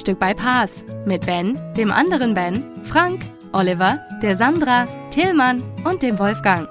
[0.00, 3.20] Frühstück bei Paas mit Ben, dem anderen Ben, Frank,
[3.52, 6.66] Oliver, der Sandra, Tillmann und dem Wolfgang.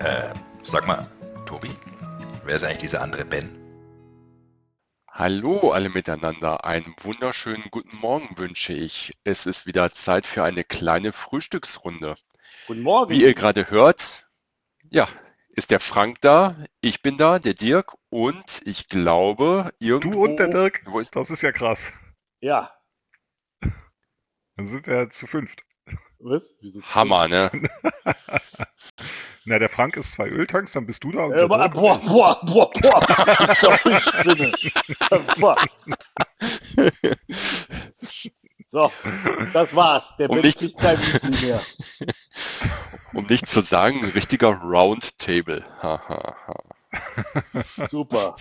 [0.00, 1.06] Äh, sag mal,
[1.46, 1.70] Tobi,
[2.44, 3.56] wer ist eigentlich dieser andere Ben?
[5.12, 9.12] Hallo alle miteinander, einen wunderschönen guten Morgen wünsche ich.
[9.22, 12.16] Es ist wieder Zeit für eine kleine Frühstücksrunde.
[12.66, 13.12] Guten Morgen.
[13.12, 14.26] Wie ihr gerade hört,
[14.90, 15.06] ja,
[15.58, 20.12] ist der Frank da, ich bin da, der Dirk und ich glaube, irgendwo...
[20.12, 20.84] Du und der Dirk?
[21.12, 21.92] Das ist ja krass.
[22.40, 22.72] Ja.
[24.56, 25.64] Dann sind wir ja zu fünft.
[26.20, 26.54] Was?
[26.60, 26.80] Wieso?
[26.82, 27.50] Hammer, ne?
[29.44, 31.24] Na, der Frank ist zwei Öltanks, dann bist du da.
[31.24, 33.00] Und Äh, boah, boah, boah, boah, boah.
[33.40, 34.52] Ich glaub, ich spinne.
[38.70, 38.92] So,
[39.54, 40.14] das war's.
[40.18, 41.62] Der Um Ben nicht- kein Müsli mehr.
[43.28, 45.64] Nicht zu sagen, ein richtiger Roundtable.
[45.82, 47.86] Ha, ha, ha.
[47.88, 48.36] Super.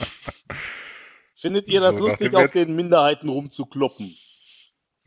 [1.36, 4.16] Findet ihr das So, lustig, auf jetzt- den Minderheiten rumzukloppen?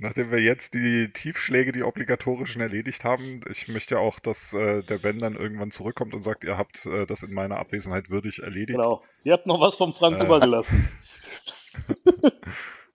[0.02, 4.96] Nachdem wir jetzt die Tiefschläge, die obligatorischen, erledigt haben, ich möchte auch, dass äh, der
[4.98, 8.78] Ben dann irgendwann zurückkommt und sagt, ihr habt äh, das in meiner Abwesenheit würdig erledigt.
[8.78, 9.04] Genau.
[9.24, 10.24] Ihr habt noch was vom Frank Äh.
[10.24, 10.88] übergelassen.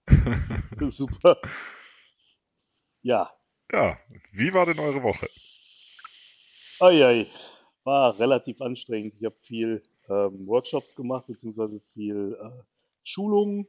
[0.90, 1.38] Super.
[3.04, 3.32] Ja.
[3.72, 4.00] Ja,
[4.32, 5.28] wie war denn eure Woche?
[6.80, 7.28] Eieiei.
[7.84, 9.14] War relativ anstrengend.
[9.20, 12.64] Ich habe viel ähm, Workshops gemacht, beziehungsweise viel äh,
[13.04, 13.68] Schulungen.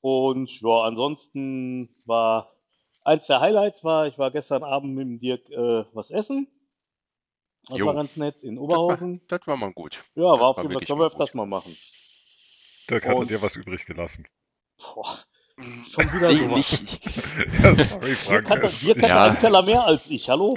[0.00, 2.52] Und ja, ansonsten war
[3.04, 6.48] eins der Highlights war, ich war gestern Abend mit dem Dirk äh, was essen.
[7.68, 7.86] Das Jo.
[7.86, 9.20] war ganz nett in Das war, Oberhausen.
[9.28, 10.02] das war mal gut.
[10.16, 11.76] Ja, war auf war jeden Fall, können wir öfters mal machen.
[12.90, 14.26] Dirk, hatte Und- dir was übrig gelassen?
[14.78, 15.18] Boah,
[15.84, 17.06] schon wieder nicht,
[17.62, 18.50] Ja, sorry, Dirk Frank.
[18.50, 19.24] hatte, es- Dirk hatte Ja.
[19.24, 20.56] einen Teller mehr als ich, hallo?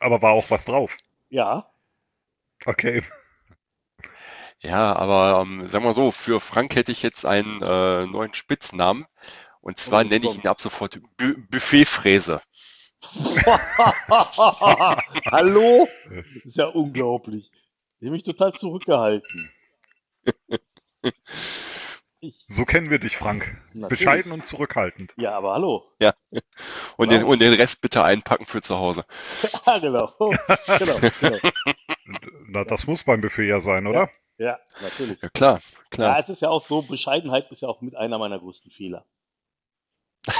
[0.00, 0.96] Aber war auch was drauf.
[1.28, 1.70] Ja,
[2.66, 3.02] Okay.
[4.60, 9.06] Ja, aber ähm, sagen wir so, für Frank hätte ich jetzt einen äh, neuen Spitznamen.
[9.62, 12.42] Und zwar Oh, nenne ich ihn ab sofort Bu Buffetfräse.
[15.30, 15.88] hallo?
[16.44, 17.50] ist ja unglaublich.
[18.00, 19.50] Ich habe mich total zurückgehalten.
[22.22, 23.56] Ich, So kennen wir dich, Frank.
[23.72, 23.88] Natürlich.
[23.88, 25.14] Bescheiden und zurückhaltend.
[25.16, 25.90] ja, aber hallo.
[26.98, 29.04] Und, den, und den Rest bitte einpacken für zu Hause.
[29.66, 30.12] Ja, genau.
[30.78, 31.38] genau, genau.
[32.48, 34.10] Na, das muss beim Buffet ja sein, oder?
[34.36, 35.20] Ja, natürlich.
[35.22, 36.18] Ja, klar, Ja, klar.
[36.18, 39.06] es ist ja auch so, Bescheidenheit ist ja auch mit einer meiner größten Fehler.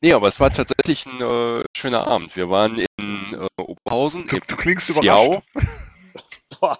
[0.00, 2.34] Nee, aber es war tatsächlich ein äh, schöner Abend.
[2.34, 5.42] Wir waren in äh, Oberhausen, Du, du klingst Ziau.
[5.52, 5.68] überrascht.
[6.58, 6.76] Boah,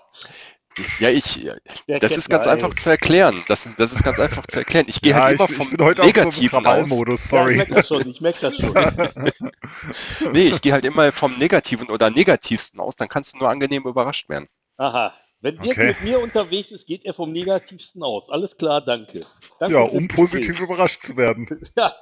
[0.99, 1.41] Ja, ich,
[1.89, 3.45] der das ist ganz einfach zu erklären.
[3.49, 4.87] Das, das ist ganz einfach zu erklären.
[4.89, 6.63] Ich gehe Ja, halt ich, immer ich vom bin heute auf so Negativen aus.
[6.65, 7.57] Krawallmodus, Ja, ich sorry.
[7.57, 8.75] merke das schon, ich merke das schon.
[10.33, 13.85] Nee, ich gehe halt immer vom Negativen oder Negativsten aus, dann kannst du nur angenehm
[13.87, 14.49] überrascht werden.
[14.77, 15.15] Aha.
[15.41, 15.87] Wenn Dirk Okay.
[15.89, 18.29] mit mir unterwegs ist, geht er vom Negativsten aus.
[18.29, 19.25] Alles klar, danke.
[19.61, 20.17] danke Ja, um Gespräch.
[20.17, 21.47] positiv überrascht zu werden.
[21.79, 21.95] Ja,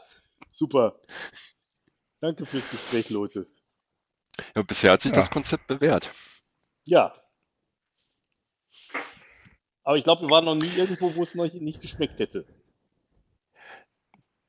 [0.50, 1.00] super.
[2.20, 3.46] Danke fürs Gespräch, Leute.
[4.54, 5.16] Ja, bisher hat sich Ja.
[5.18, 6.12] das Konzept bewährt.
[6.84, 7.14] Ja.
[9.86, 12.46] Aber ich glaube, wir waren noch nie irgendwo, wo es noch nicht geschmeckt hätte.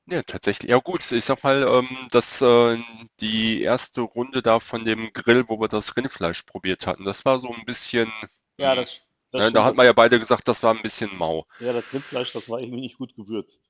[0.10, 0.70] Ja, tatsächlich.
[0.72, 2.78] Ja gut, ich sag mal, ähm, dass äh,
[3.20, 7.40] die erste Runde da von dem Grill, wo wir das Rindfleisch probiert hatten, das war
[7.40, 8.12] so ein bisschen,
[8.58, 11.16] Ja, hm, das, das ne, da hat man ja beide gesagt, das war ein bisschen
[11.18, 11.46] mau.
[11.60, 13.64] Ja, das Rindfleisch, das war irgendwie nicht gut gewürzt.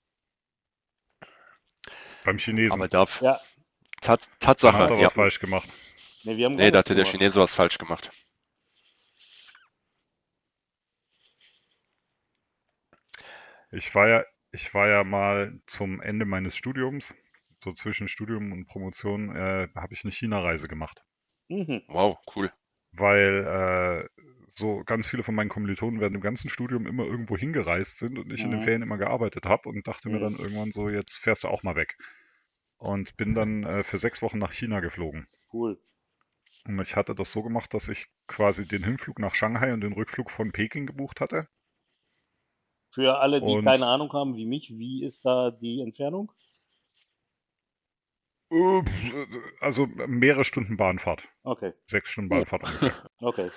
[2.24, 2.82] Beim Chinesen.
[2.82, 3.42] Aber da, Ja,
[4.02, 4.30] Tat,
[4.64, 5.06] Da Tatsache, hat er ja.
[5.06, 5.70] was falsch gemacht.
[6.24, 7.06] nee, wir haben Nee, da hatte der.
[7.06, 8.12] Chinese was falsch gemacht.
[13.78, 17.16] Ich war ja, ich war ja mal zum Ende meines Studiums,
[17.64, 21.06] so zwischen Studium und Promotion, äh, habe ich eine China-Reise gemacht.
[21.50, 21.84] Mhm.
[21.90, 22.52] Wow, cool.
[22.92, 27.98] Weil äh, so ganz viele von meinen Kommilitonen während dem ganzen Studium immer irgendwo hingereist
[28.00, 28.62] sind und ich in den Mhm.
[28.62, 30.20] Ferien immer gearbeitet habe und dachte mir Mhm.
[30.20, 31.98] dann irgendwann so, jetzt fährst du auch mal weg.
[32.78, 35.28] Und bin dann äh, für sechs Wochen nach China geflogen.
[35.52, 35.78] Cool.
[36.66, 39.94] Und ich hatte das so gemacht, dass ich quasi den Hinflug nach Shanghai und den
[39.94, 41.50] Rückflug von Peking gebucht hatte.
[42.98, 46.32] Für alle, die Und- keine Ahnung haben wie mich, wie ist da die Entfernung?
[48.50, 48.82] Äh,
[49.62, 51.22] Also mehrere Stunden Bahnfahrt.
[51.44, 53.08] Okay, Sechs Stunden Bahnfahrt ungefähr.
[53.22, 53.52] okay.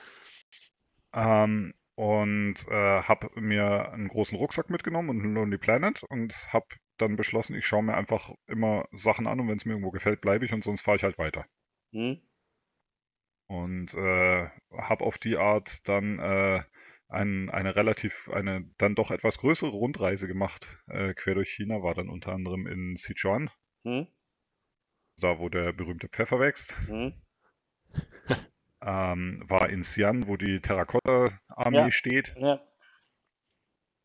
[1.15, 6.67] Ähm, und äh, habe mir einen großen Rucksack mitgenommen und einen Lonely Planet und habe
[6.99, 10.21] dann beschlossen, ich schaue mir einfach immer Sachen an und wenn es mir irgendwo gefällt,
[10.21, 11.47] bleibe ich und sonst fahre ich halt weiter.
[11.95, 12.21] Hm?
[13.49, 16.61] Und äh, habe auf die Art dann äh,
[17.11, 21.95] ein, eine relativ, eine dann doch etwas größere Rundreise gemacht, äh, quer durch China, war
[21.95, 23.51] dann unter anderem in Sichuan,
[23.85, 24.07] Hm?
[25.21, 26.77] da wo der berühmte Pfeffer wächst.
[26.87, 27.13] Hm?
[28.83, 31.91] Ähm, war in Xi'an, wo die Terrakotta-Armee Ja.
[31.91, 32.35] steht.
[32.37, 32.61] Ja.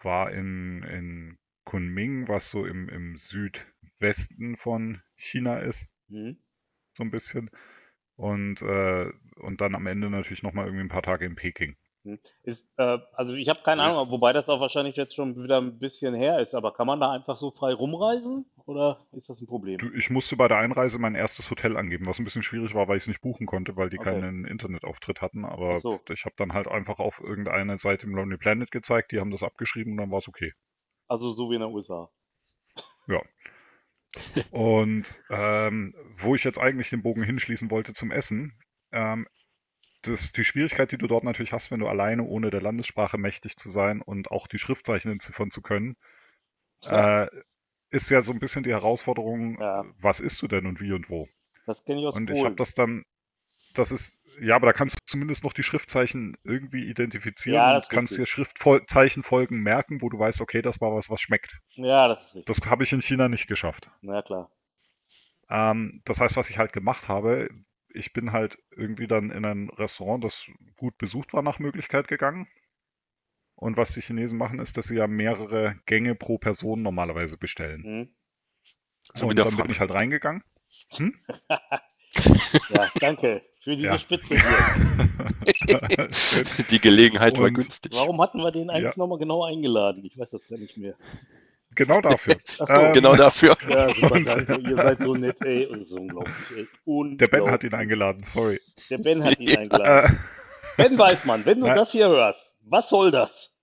[0.04, 6.38] War in, in Kunming, was so im, im Südwesten von China ist, Hm?
[6.98, 7.50] so ein bisschen.
[8.16, 11.76] Und, äh, und dann am Ende natürlich nochmal irgendwie ein paar Tage in Peking.
[12.06, 12.20] Hm.
[12.44, 15.80] Ist, äh, also ich habe keine Ahnung, wobei das auch wahrscheinlich jetzt schon wieder ein
[15.80, 19.48] bisschen her ist, aber kann man da einfach so frei rumreisen oder ist das ein
[19.48, 19.80] Problem?
[19.98, 22.98] Ich musste bei der Einreise mein erstes Hotel angeben, was ein bisschen schwierig war, weil
[22.98, 24.12] ich es nicht buchen konnte, weil die Okay.
[24.12, 25.46] keinen Internetauftritt hatten.
[25.46, 26.00] Aber so.
[26.10, 29.42] ich habe dann halt einfach auf irgendeine Seite im Lonely Planet gezeigt, die haben das
[29.42, 30.54] abgeschrieben und dann war es okay.
[31.08, 32.10] Also so wie in den USA.
[33.08, 33.22] Ja.
[34.52, 38.58] Und ähm, wo ich jetzt eigentlich den Bogen hinschließen wollte zum Essen,
[38.92, 39.28] ähm,
[40.08, 43.58] das, die Schwierigkeit, die du dort natürlich hast, wenn du alleine ohne der Landessprache mächtig
[43.58, 45.96] zu sein und auch die Schriftzeichen entziffern zu können,
[46.88, 47.28] äh,
[47.92, 49.86] ist ja so ein bisschen die Herausforderung, Ja.
[50.00, 51.28] was isst du denn und wie und wo?
[51.66, 52.58] Das kenne ich aus Und ich habe Polen.
[52.58, 53.04] das dann,
[53.74, 57.90] das ist, ja, aber da kannst du zumindest noch die Schriftzeichen irgendwie identifizieren Ja, und
[57.90, 58.26] kannst dir.
[58.26, 61.60] Schriftzeichenfolgen merken, wo du weißt, okay, das war was, was schmeckt.
[61.76, 62.56] Ja, das ist richtig.
[62.58, 63.90] Das habe ich in China nicht geschafft.
[64.02, 64.50] Na klar.
[65.50, 67.50] Ähm, das heißt, was ich halt gemacht habe,
[67.96, 72.48] ich bin halt irgendwie dann in ein Restaurant, das gut besucht war, nach Möglichkeit gegangen.
[73.56, 77.84] Und was die Chinesen machen, ist, dass sie ja mehrere Gänge pro Person normalerweise bestellen.
[77.84, 78.16] Hm?
[79.14, 79.72] So wie und dann bin Frank.
[79.72, 80.44] ich halt reingegangen.
[80.98, 81.16] Hm?
[82.70, 83.98] Ja, danke für diese Ja.
[83.98, 85.10] Spitze hier.
[86.70, 87.92] Die Gelegenheit war Und- günstig.
[87.94, 88.98] Warum hatten wir den eigentlich Ja.
[88.98, 90.06] nochmal genau eingeladen?
[90.06, 90.96] Ich weiß das gar nicht mehr.
[91.76, 92.36] Genau dafür.
[92.60, 93.56] Ach so, Ähm, Genau dafür.
[93.70, 94.60] Ja, super, danke.
[94.70, 95.68] Ihr seid so nett, ey.
[95.70, 96.68] Das ist unglaublich, ey.
[97.18, 97.74] Der Ben hat ihn Unglaublich.
[97.74, 98.62] eingeladen, sorry.
[98.90, 99.60] Der Ben hat ihn Ja.
[99.60, 100.20] eingeladen.
[100.78, 101.76] Ben Weißmann, wenn du Nein.
[101.78, 103.55] das hier hörst, was soll das?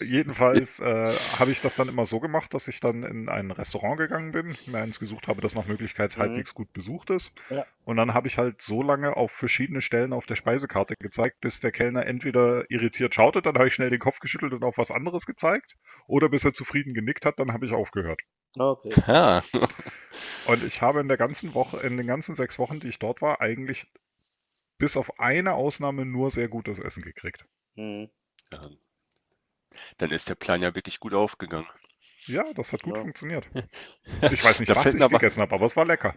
[0.00, 3.98] Jedenfalls äh, habe ich das dann immer so gemacht, dass ich dann in ein Restaurant
[3.98, 6.20] gegangen bin, mir eins gesucht habe, das nach Möglichkeit Mhm.
[6.20, 7.32] halbwegs gut besucht ist.
[7.48, 7.66] Ja.
[7.84, 11.60] Und dann habe ich halt so lange auf verschiedene Stellen auf der Speisekarte gezeigt, bis
[11.60, 14.90] der Kellner entweder irritiert schaute, dann habe ich schnell den Kopf geschüttelt und auf was
[14.90, 15.74] anderes gezeigt,
[16.06, 18.20] oder bis er zufrieden genickt hat, dann habe ich aufgehört.
[18.58, 18.94] Okay.
[19.06, 19.42] Ja.
[20.46, 23.20] Und ich habe in der ganzen Woche, in den ganzen sechs Wochen, die ich dort
[23.20, 23.86] war, eigentlich
[24.78, 27.44] bis auf eine Ausnahme nur sehr gutes Essen gekriegt.
[27.76, 28.08] Hm.
[28.52, 28.70] Ja.
[29.98, 31.66] Dann ist der Plan ja wirklich gut aufgegangen.
[32.26, 33.02] Ja, das hat gut Ja.
[33.02, 33.46] funktioniert.
[34.32, 36.14] Ich weiß nicht, was fällt ich mir aber- gegessen habe, aber es war lecker.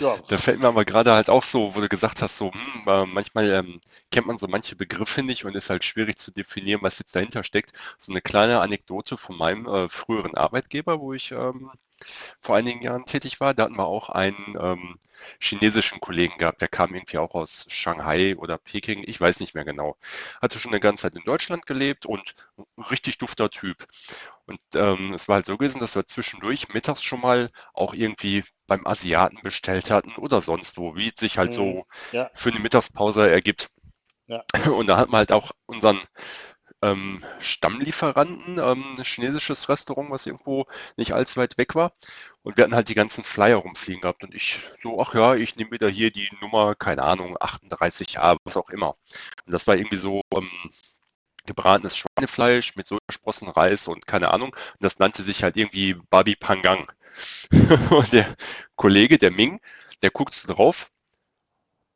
[0.00, 2.82] Ja, Da fällt mir aber gerade halt auch so, wo du gesagt hast, so, hm,
[2.86, 6.80] äh, manchmal ähm, kennt man so manche Begriffe nicht und ist halt schwierig zu definieren,
[6.82, 7.72] was jetzt dahinter steckt.
[7.98, 11.70] So eine kleine Anekdote von meinem äh, früheren Arbeitgeber, wo ich ähm,
[12.40, 13.54] vor einigen Jahren tätig war.
[13.54, 14.98] Da hatten wir auch einen ähm,
[15.40, 19.64] chinesischen Kollegen gehabt, der kam irgendwie auch aus Shanghai oder Peking, ich weiß nicht mehr
[19.64, 19.96] genau.
[20.40, 22.34] Hatte schon eine ganze Zeit in Deutschland gelebt und
[22.90, 23.86] richtig dufter Typ.
[24.46, 28.44] Und ähm, es war halt so gewesen, dass wir zwischendurch mittags schon mal auch irgendwie
[28.66, 31.52] beim Asiaten bestellt hatten oder sonst wo, wie es sich halt Mhm.
[31.52, 32.30] so Ja.
[32.34, 33.70] für eine Mittagspause ergibt.
[34.26, 34.44] Ja.
[34.72, 36.00] Und da hatten wir halt auch unseren
[36.82, 41.92] ähm, Stammlieferanten, ähm, ein chinesisches Restaurant, was irgendwo nicht allzu weit weg war.
[42.42, 44.24] Und wir hatten halt die ganzen Flyer rumfliegen gehabt.
[44.24, 48.56] Und ich so, ach ja, ich nehme wieder hier die Nummer, keine Ahnung, 38a, was
[48.56, 48.96] auch immer.
[49.46, 50.50] Und das war irgendwie so ähm,
[51.46, 54.50] gebratenes Schweinefleisch mit Sojasprossen, Reis und keine Ahnung.
[54.50, 56.90] Und das nannte sich halt irgendwie Babi Pangang.
[57.90, 58.36] Und der
[58.74, 59.60] Kollege, der Ming,
[60.02, 60.90] der guckt so drauf.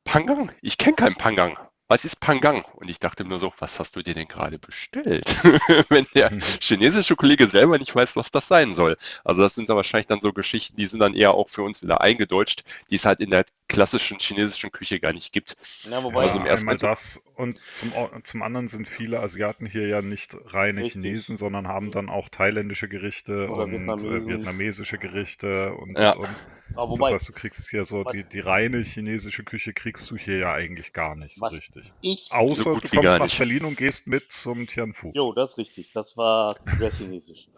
[0.05, 0.53] Pangang?
[0.61, 1.59] Ich kenne keinen Pangang.
[1.89, 2.65] Was ist Pangang?
[2.75, 5.37] Und ich dachte mir so, was hast du dir denn gerade bestellt?
[5.89, 8.97] Wenn der chinesische Kollege selber nicht weiß, was das sein soll.
[9.25, 11.83] Also das sind da wahrscheinlich dann so Geschichten, die sind dann eher auch für uns
[11.83, 15.57] wieder eingedeutscht, die es halt in der klassischen chinesischen Küche gar nicht gibt.
[15.85, 19.21] Ja, wobei, Also im Ja, ersten einmal Eindruck- das und zum, zum anderen sind viele
[19.21, 20.83] Asiaten hier ja nicht reine Richtig.
[20.83, 24.05] Chinesen, sondern haben dann auch thailändische Gerichte Oder und Vietnamesen.
[24.05, 26.13] äh, vietnamesische Gerichte und, Ja.
[26.13, 26.43] und,
[26.75, 30.17] aber Das wobei heißt, du kriegst hier so die, die reine chinesische Küche kriegst du
[30.17, 31.93] hier ja eigentlich gar nicht Was- richtig.
[32.01, 33.37] ich, Außer So du kommst nach nicht.
[33.37, 35.15] Berlin und gehst mit zum Tianfu.
[35.15, 37.49] jo, das ist richtig, das war sehr chinesisch.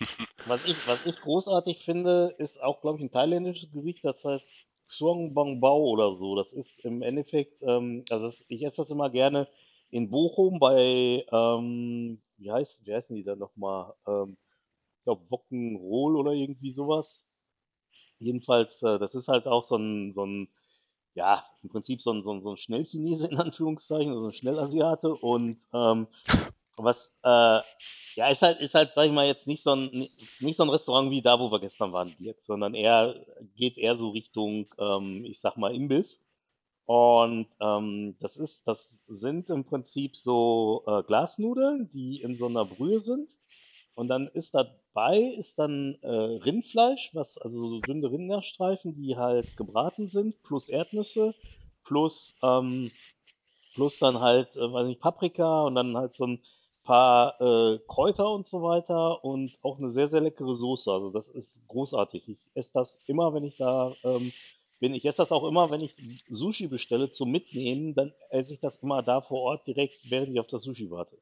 [0.44, 4.65] Was ich, was ich großartig finde, ist auch, glaube ich, ein thailändisches Gericht, das heißt
[4.88, 6.36] Xuong Bang Bao oder so.
[6.36, 9.48] Das ist im Endeffekt, ähm, also das, ich esse das immer gerne
[9.90, 13.94] in Bochum bei, ähm, wie heißt, wie heißen die da nochmal?
[14.06, 14.36] Ähm,
[14.98, 17.24] ich glaube, Wockenrohl oder irgendwie sowas.
[18.18, 20.48] Jedenfalls, äh, das ist halt auch so ein, so ein,
[21.14, 25.14] ja, im Prinzip so ein, so ein, so ein Schnellchinese in Anführungszeichen, so ein Schnellasiate
[25.14, 26.08] und ähm,
[26.76, 27.60] was, äh,
[28.16, 30.08] ja, ist halt, ist halt, sag ich mal, jetzt nicht so ein,
[30.40, 33.14] nicht so ein Restaurant wie da, wo wir gestern waren, Dirk, sondern eher,
[33.56, 36.22] geht eher so Richtung, ähm, ich sag mal, Imbiss.
[36.84, 42.64] Und ähm, das ist, das sind im Prinzip so äh, Glasnudeln, die in so einer
[42.64, 43.36] Brühe sind.
[43.94, 49.56] Und dann ist dabei ist dann äh, Rindfleisch, was also so dünne Rinderstreifen, die halt
[49.56, 51.34] gebraten sind, plus Erdnüsse,
[51.82, 52.92] plus ähm,
[53.76, 56.40] plus dann halt, äh, weiß nicht, Paprika und dann halt so ein
[56.86, 60.90] paar äh, Kräuter und so weiter und auch eine sehr, sehr leckere Soße.
[60.92, 62.28] Also das ist großartig.
[62.28, 64.32] Ich esse das immer, wenn ich da ähm,
[64.80, 64.94] bin.
[64.94, 65.92] Ich esse das auch immer, wenn ich
[66.30, 70.40] Sushi bestelle zum Mitnehmen, dann esse ich das immer da vor Ort direkt, während ich
[70.40, 71.18] auf das Sushi warte.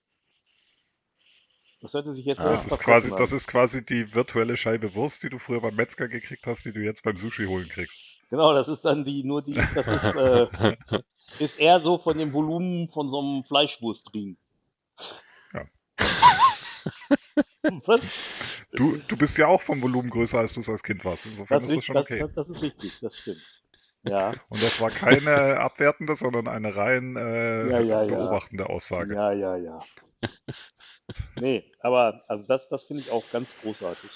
[1.81, 3.37] Das hörte sich jetzt Ja, sehr das ist quasi, verfressen das an.
[3.37, 6.81] ist quasi die virtuelle Scheibe Wurst, die du früher beim Metzger gekriegt hast, die du
[6.81, 8.01] jetzt beim Sushi holen kriegst.
[8.31, 10.47] Genau, das ist dann die, nur die, das ist, äh,
[11.39, 14.37] ist eher so von dem Volumen von so einem Fleischwurstring.
[17.37, 17.43] Ja.
[17.87, 18.09] Was?
[18.73, 21.27] Du, du bist ja auch vom Volumen größer, als du es als Kind warst.
[21.27, 22.19] Insofern Das, ist das schon okay.
[22.21, 23.43] das, das ist richtig, das stimmt.
[24.07, 28.05] Ja, Und das war keine abwertende, sondern eine rein äh, ja, ja, ja.
[28.05, 29.15] beobachtende Aussage.
[29.15, 29.79] Ja, ja, ja.
[31.37, 34.11] Nee, aber also das, das finde ich auch ganz großartig.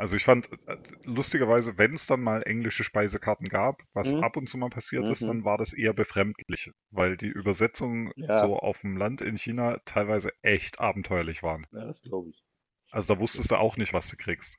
[0.00, 4.22] Also ich fand, äh, lustigerweise, wenn es dann mal englische Speisekarten gab, was Mhm.
[4.22, 5.28] ab und zu mal passiert ist, Mhm.
[5.28, 8.40] dann war das eher befremdlich, weil die Übersetzungen Ja.
[8.40, 11.66] so auf dem Land in China teilweise echt abenteuerlich waren.
[11.72, 12.42] Ja, das glaube ich.
[12.90, 14.56] Also da wusstest du auch nicht, was du kriegst.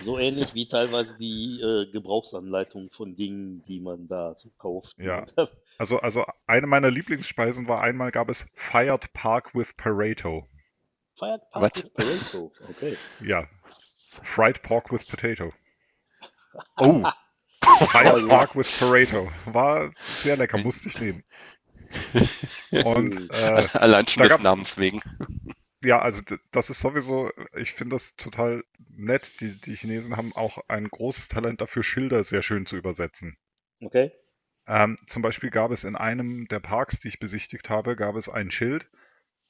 [0.00, 4.96] So ähnlich wie teilweise die äh, Gebrauchsanleitung von Dingen, die man da so kauft.
[4.98, 5.26] Ja.
[5.78, 10.48] Also, also eine meiner Lieblingsspeisen war einmal gab es Fired Park with Pareto.
[11.18, 11.76] Fired Park What?
[11.76, 12.52] with Pareto.
[12.68, 12.96] Okay.
[13.20, 13.46] Ja.
[14.22, 15.52] Fried Pork with Potato.
[16.78, 17.04] Oh,
[17.90, 18.28] Fired ja.
[18.28, 19.30] Park with Pareto.
[19.44, 21.22] War sehr lecker, musste ich nehmen.
[22.70, 25.02] Und äh, allein schon des Namens wegen.
[25.84, 29.40] ja, also das ist sowieso, ich finde das total nett.
[29.40, 33.36] Die, die Chinesen haben auch ein großes Talent dafür, Schilder sehr schön zu übersetzen.
[33.80, 34.12] Okay.
[34.66, 38.28] Ähm, zum Beispiel gab es in einem der Parks, die ich besichtigt habe, gab es
[38.28, 38.88] ein Schild.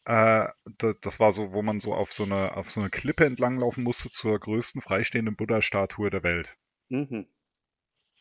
[0.06, 0.46] Äh,
[0.78, 3.82] da, das war so, wo man so auf so eine, auf so eine Klippe entlanglaufen
[3.82, 6.56] musste zur größten freistehenden Buddha-Statue der Welt.
[6.88, 7.26] Mhm.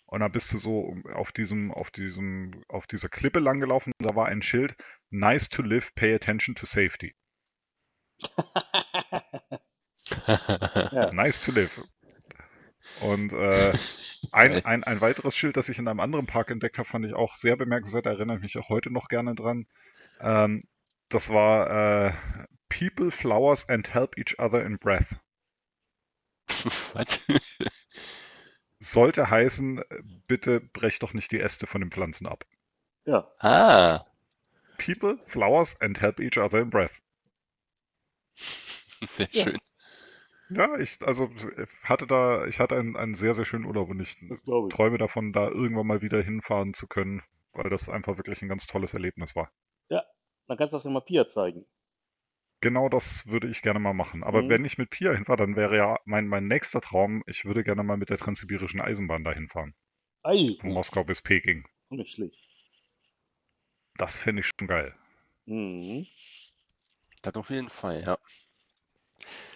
[0.07, 3.93] Und dann bist du so auf diesem, auf diesem, auf dieser Klippe langgelaufen.
[3.99, 4.75] Da war ein Schild:
[5.11, 7.15] Nice to live, pay attention to safety.
[10.27, 11.11] Ja.
[11.11, 11.81] Nice to live.
[13.01, 13.73] Und äh,
[14.31, 17.13] ein, ein, ein weiteres Schild, das ich in einem anderen Park entdeckt habe, fand ich
[17.15, 19.65] auch sehr bemerkenswert, da erinnere ich mich auch heute noch gerne dran.
[20.21, 20.67] Ähm,
[21.15, 22.13] das war äh,
[22.69, 25.15] People, Flowers and Help Each Other in Breath.
[26.93, 27.19] Was?
[28.79, 29.81] Sollte heißen,
[30.27, 32.45] bitte brech doch nicht die Äste von den Pflanzen ab.
[33.05, 33.25] Ja.
[33.39, 34.05] Ah,
[34.77, 37.01] People, Flowers and Help Each Other in Breath.
[39.17, 39.45] sehr Ja.
[39.45, 39.59] schön.
[40.49, 41.29] Ja, ich, also
[41.83, 44.45] hatte da, ich hatte einen, einen sehr, sehr schönen Urlaub und ich ich.
[44.69, 47.21] träume davon, da irgendwann mal wieder hinfahren zu können,
[47.53, 49.51] weil das einfach wirklich ein ganz tolles Erlebnis war.
[50.47, 51.65] Dann kannst du das ja mal Pia zeigen.
[52.59, 54.21] Genau das würde ich gerne mal machen.
[54.21, 54.49] Aber Mhm.
[54.49, 57.81] wenn ich mit Pia hinfahre, dann wäre ja mein, mein nächster Traum, ich würde gerne
[57.81, 59.73] mal mit der Transsibirischen Eisenbahn dahin fahren.
[60.23, 61.65] Ei, Von Moskau bis Peking.
[61.89, 62.39] nicht schlecht.
[63.97, 64.95] Das fände ich schon geil.
[65.47, 66.05] Mhm.
[67.21, 68.17] Das auf jeden Fall, ja.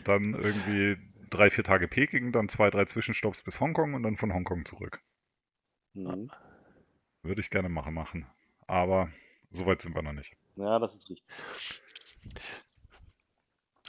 [0.03, 0.97] Dann irgendwie
[1.29, 5.01] drei, vier Tage Peking, dann zwei, drei Zwischenstopps bis Hongkong und dann von Hongkong zurück.
[5.95, 6.29] Mhm.
[7.23, 8.27] Würde ich gerne machen, machen.
[8.67, 9.09] Aber
[9.51, 10.35] so weit sind wir noch nicht.
[10.59, 11.25] Ja, das ist richtig.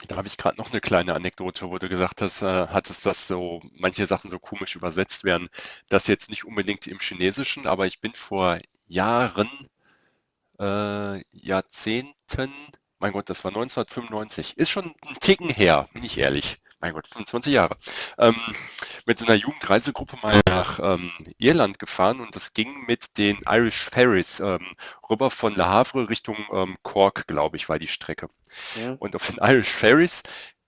[0.07, 3.27] Da habe ich gerade noch eine kleine Anekdote, wo du gesagt hast, äh, hattest, dass
[3.27, 5.49] so manche Sachen so komisch übersetzt werden.
[5.89, 9.49] Das jetzt nicht unbedingt im Chinesischen, aber ich bin vor Jahren,
[10.59, 12.53] äh, Jahrzehnten,
[12.99, 16.59] mein Gott, das war 1995, ist schon ein Ticken her, bin ich ehrlich.
[16.81, 17.77] Mein Gott, 25 Jahre.
[18.17, 18.35] Ähm,
[19.05, 23.83] mit so einer Jugendreisegruppe mal nach ähm, Irland gefahren und das ging mit den Irish
[23.83, 24.75] Ferries ähm,
[25.09, 28.29] rüber von Le Havre Richtung ähm, Cork, glaube ich, war die Strecke.
[28.75, 28.95] Mhm.
[28.99, 30.23] Und auf den Irish Ferries,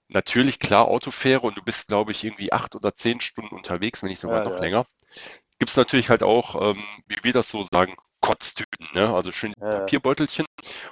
[0.08, 4.10] natürlich klar Autofähre und du bist, glaube ich, irgendwie acht oder zehn Stunden unterwegs, wenn
[4.10, 4.60] nicht sogar Ja, noch ja.
[4.60, 4.86] länger.
[5.60, 9.14] Gibt es natürlich halt auch, ähm, wie wir das so sagen, Kotztüten, ne?
[9.14, 9.80] Also schön Ja, ja.
[9.80, 10.46] Papierbeutelchen.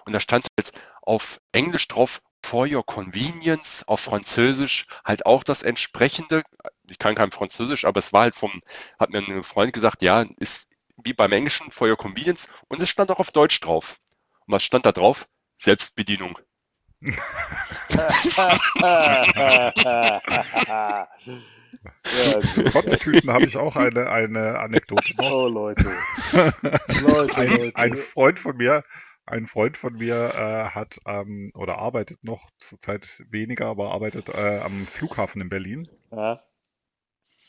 [0.05, 5.63] Und da stand halt auf Englisch drauf, for your convenience, auf Französisch halt auch das
[5.63, 6.43] entsprechende.
[6.89, 8.61] Ich kann kein Französisch, aber es war halt vom,
[8.99, 10.69] hat mir ein Freund gesagt, ja, ist
[11.03, 12.47] wie beim Englischen, for your convenience.
[12.67, 13.97] Und es stand auch auf Deutsch drauf.
[14.45, 15.27] Und was stand da drauf?
[15.57, 16.37] Selbstbedienung.
[17.01, 18.59] Ja,
[22.53, 25.31] Zu Kotztüten habe ich auch eine, eine Anekdote noch.
[25.31, 25.91] Oh, Leute.
[27.01, 27.75] Leute, Ein, Leute.
[27.75, 28.83] ein Freund von mir,
[29.25, 34.59] ein Freund von mir äh, hat ähm, oder arbeitet noch zurzeit weniger, aber arbeitet äh,
[34.59, 35.87] am Flughafen in Berlin.
[36.11, 36.39] Ja.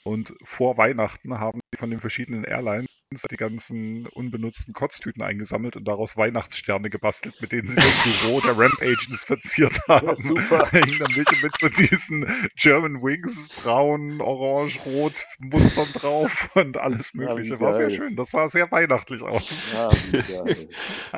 [0.04, 2.88] Und vor Weihnachten haben die von den verschiedenen Airlines
[3.20, 8.56] die ganzen unbenutzten Kotztüten eingesammelt und daraus Weihnachtssterne gebastelt, mit denen sie das Büro der
[8.56, 10.16] Ramp Agents verziert haben.
[10.16, 10.62] super.
[10.72, 12.26] Da hingen dann welche mit so diesen
[12.56, 17.60] German Wings, braun, orange, rot Mustern drauf und alles Ja, Mögliche.
[17.60, 18.16] War sehr schön.
[18.16, 19.72] Das sah sehr weihnachtlich aus.
[19.72, 19.90] Ja.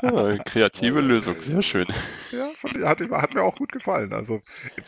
[0.02, 1.86] Ja, kreative Lösung, sehr schön.
[2.32, 2.50] Ja,
[2.84, 4.12] hat, hat mir auch gut gefallen.
[4.12, 4.42] Also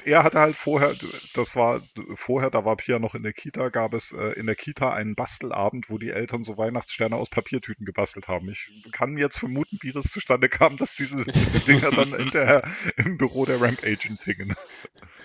[0.05, 0.95] er hatte halt vorher,
[1.35, 1.81] das war
[2.15, 5.15] vorher, da war Pia noch in der Kita, gab es äh, in der Kita einen
[5.15, 6.57] Bastelabend, wo die Eltern so
[6.97, 8.49] Weihnachtssterne aus Papiertüten gebastelt haben.
[8.49, 11.25] Ich kann jetzt vermuten, wie das zustande kam, dass diese
[11.67, 12.63] Dinger dann hinterher
[12.97, 14.55] im Büro der Ramp Agents hingen.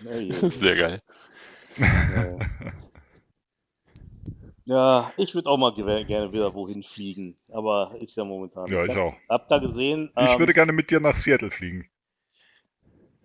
[0.52, 1.02] Sehr geil.
[1.78, 2.38] Ja.
[4.66, 8.72] Ja, ich würde auch mal gerne wieder wohin fliegen, aber ist ja momentan.
[8.72, 9.16] Ja, ich auch.
[9.28, 11.90] Hab da gesehen, Ich ähm, würde gerne mit dir nach Seattle fliegen.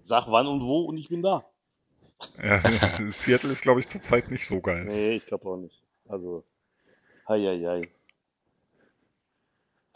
[0.03, 1.45] sag wann und wo und ich bin da.
[2.43, 2.63] Ja,
[3.11, 4.85] Seattle ist, glaube ich, zurzeit nicht so geil.
[4.85, 5.83] Nee, ich glaube auch nicht.
[6.09, 6.45] Also,
[7.29, 7.96] hei, hei, hei.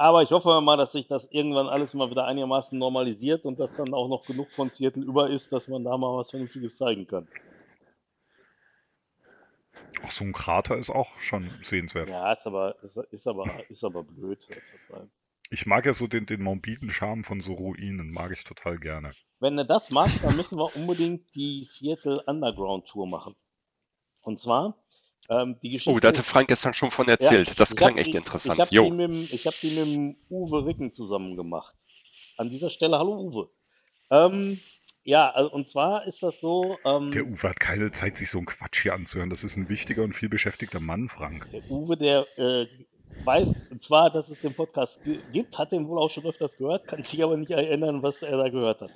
[0.00, 3.76] Aber ich hoffe mal, dass sich das irgendwann alles mal wieder einigermaßen normalisiert und dass
[3.76, 7.06] dann auch noch genug von Seattle über ist, dass man da mal was Vernünftiges zeigen
[7.06, 7.28] kann.
[10.02, 12.08] Auch so ein Krater ist auch schon sehenswert.
[12.08, 14.48] Ja, ist aber, ist, ist aber, ist aber blöd.
[15.50, 19.12] Ich mag ja so den, den morbiden Charme von so Ruinen, mag ich total gerne.
[19.38, 23.36] Wenn du das magst, dann müssen wir unbedingt die Seattle Underground Tour machen.
[24.22, 24.82] Und zwar,
[25.30, 25.90] ähm, die Geschichte.
[25.96, 27.58] Oh, da hatte ist- Frank gestern schon von Ja, erzählt.
[27.60, 28.58] Das ich klang echt die- interessant.
[28.70, 31.74] Ich habe die, mit ich hab die mit dem Uwe Ricken zusammen gemacht.
[32.36, 33.50] An dieser Stelle, hallo Uwe.
[34.10, 34.60] Ähm,
[35.04, 38.38] ja, also, und zwar ist das so, ähm, Der Uwe hat keine Zeit, sich so
[38.38, 39.30] einen Quatsch hier anzuhören.
[39.30, 41.48] Das ist ein wichtiger und viel beschäftigter Mann, Frank.
[41.52, 42.66] der Uwe, der äh,
[43.24, 46.88] weiß zwar, dass es den Podcast gi- gibt, hat den wohl auch schon öfters gehört,
[46.88, 48.90] kann sich aber nicht erinnern, was er da gehört hat.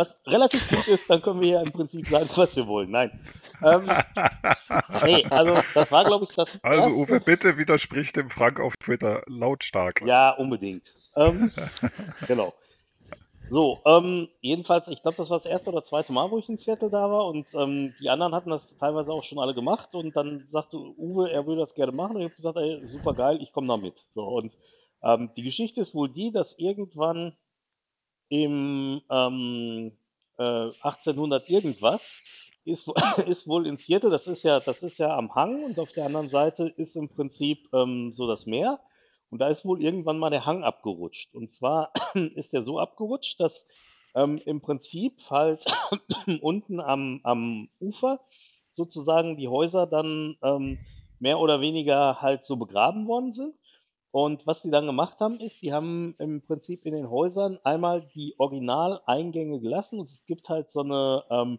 [0.00, 2.90] Was relativ gut ist, dann können wir ja im Prinzip sagen, was wir wollen.
[2.90, 3.12] Nein.
[3.62, 3.84] Ähm,
[5.04, 7.12] nee, also das war, glaube ich, das Also erste.
[7.12, 10.00] Uwe, bitte widersprich dem Frank auf Twitter lautstark.
[10.06, 10.94] Ja, unbedingt.
[11.16, 11.52] Ähm,
[12.26, 12.54] genau.
[13.50, 16.56] So, ähm, jedenfalls, ich glaube, das war das erste oder zweite Mal, wo ich in
[16.56, 20.16] Seattle da war und ähm, die anderen hatten das teilweise auch schon alle gemacht und
[20.16, 23.38] dann sagte Uwe, er würde das gerne machen und ich habe gesagt, ey, super geil,
[23.42, 24.02] ich komme da mit.
[24.14, 24.56] So, und
[25.02, 27.36] ähm, die Geschichte ist wohl die, dass irgendwann
[28.30, 29.99] im ähm, äh,
[30.42, 32.16] 1800 irgendwas
[32.64, 32.88] ist,
[33.26, 36.06] ist wohl in Seattle, das ist ja, das ist ja am Hang und auf der
[36.06, 38.80] anderen Seite ist im Prinzip ähm, so das Meer.
[39.30, 41.34] Und da ist wohl irgendwann mal der Hang abgerutscht.
[41.34, 41.92] Und zwar
[42.34, 43.66] ist der so abgerutscht, dass
[44.14, 45.64] ähm, im Prinzip halt
[46.40, 48.20] unten am, am Ufer
[48.72, 50.78] sozusagen die Häuser dann ähm,
[51.18, 53.54] mehr oder weniger halt so begraben worden sind.
[54.12, 58.02] Und was die dann gemacht haben, ist, die haben im Prinzip in den Häusern einmal
[58.14, 61.58] die Originaleingänge gelassen und es gibt halt so eine ähm,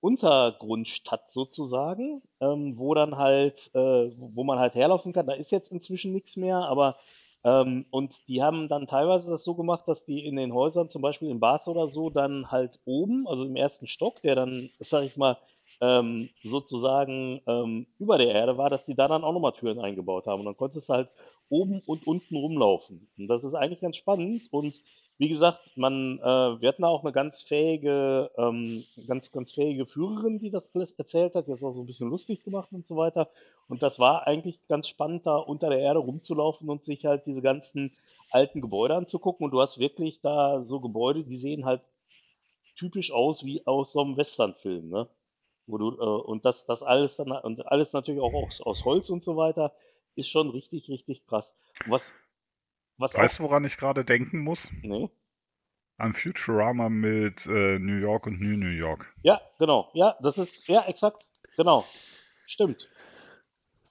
[0.00, 5.26] Untergrundstadt sozusagen, ähm, wo dann halt, äh, wo man halt herlaufen kann.
[5.28, 6.96] Da ist jetzt inzwischen nichts mehr, aber
[7.44, 11.02] ähm, und die haben dann teilweise das so gemacht, dass die in den Häusern, zum
[11.02, 15.04] Beispiel in Bars oder so, dann halt oben, also im ersten Stock, der dann, sag
[15.04, 15.38] ich mal,
[15.80, 20.26] ähm, sozusagen ähm, über der Erde war, dass die da dann auch nochmal Türen eingebaut
[20.26, 20.40] haben.
[20.40, 21.10] Und dann konntest du halt
[21.52, 23.08] oben und unten rumlaufen.
[23.18, 24.42] Und das ist eigentlich ganz spannend.
[24.50, 24.80] Und
[25.18, 29.86] wie gesagt, man, äh, wir hatten da auch eine ganz fähige, ähm, ganz, ganz fähige
[29.86, 32.72] Führerin, die das alles erzählt hat, die hat es auch so ein bisschen lustig gemacht
[32.72, 33.28] und so weiter.
[33.68, 37.42] Und das war eigentlich ganz spannend, da unter der Erde rumzulaufen und sich halt diese
[37.42, 37.92] ganzen
[38.30, 39.44] alten Gebäude anzugucken.
[39.44, 41.82] Und du hast wirklich da so Gebäude, die sehen halt
[42.74, 45.08] typisch aus wie aus so einem Westernfilm, ne?
[45.66, 49.10] Wo du, äh, und das, das alles dann, und alles natürlich auch aus, aus Holz
[49.10, 49.72] und so weiter,
[50.14, 51.54] ist schon richtig, richtig krass.
[51.86, 52.12] Was,
[52.98, 54.68] was Weißt du, woran ich gerade denken muss?
[54.82, 55.10] nee?
[55.98, 59.14] An Futurama mit äh, New York und New New York.
[59.22, 59.90] Ja, genau.
[59.94, 61.28] Ja, das ist, ja, exakt.
[61.56, 61.84] Genau.
[62.46, 62.88] Stimmt.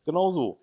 [0.06, 0.60] Genau so.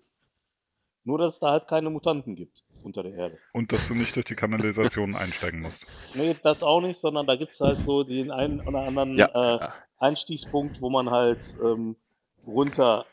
[1.05, 3.39] Nur, dass es da halt keine Mutanten gibt unter der Erde.
[3.53, 5.85] Und dass du nicht durch die Kanalisation einsteigen musst.
[6.13, 9.55] Nee, das auch nicht, sondern da gibt es halt so den einen oder anderen Ja,
[9.55, 9.69] äh.
[9.97, 11.95] Einstiegspunkt, wo man halt ähm,
[12.45, 13.05] runter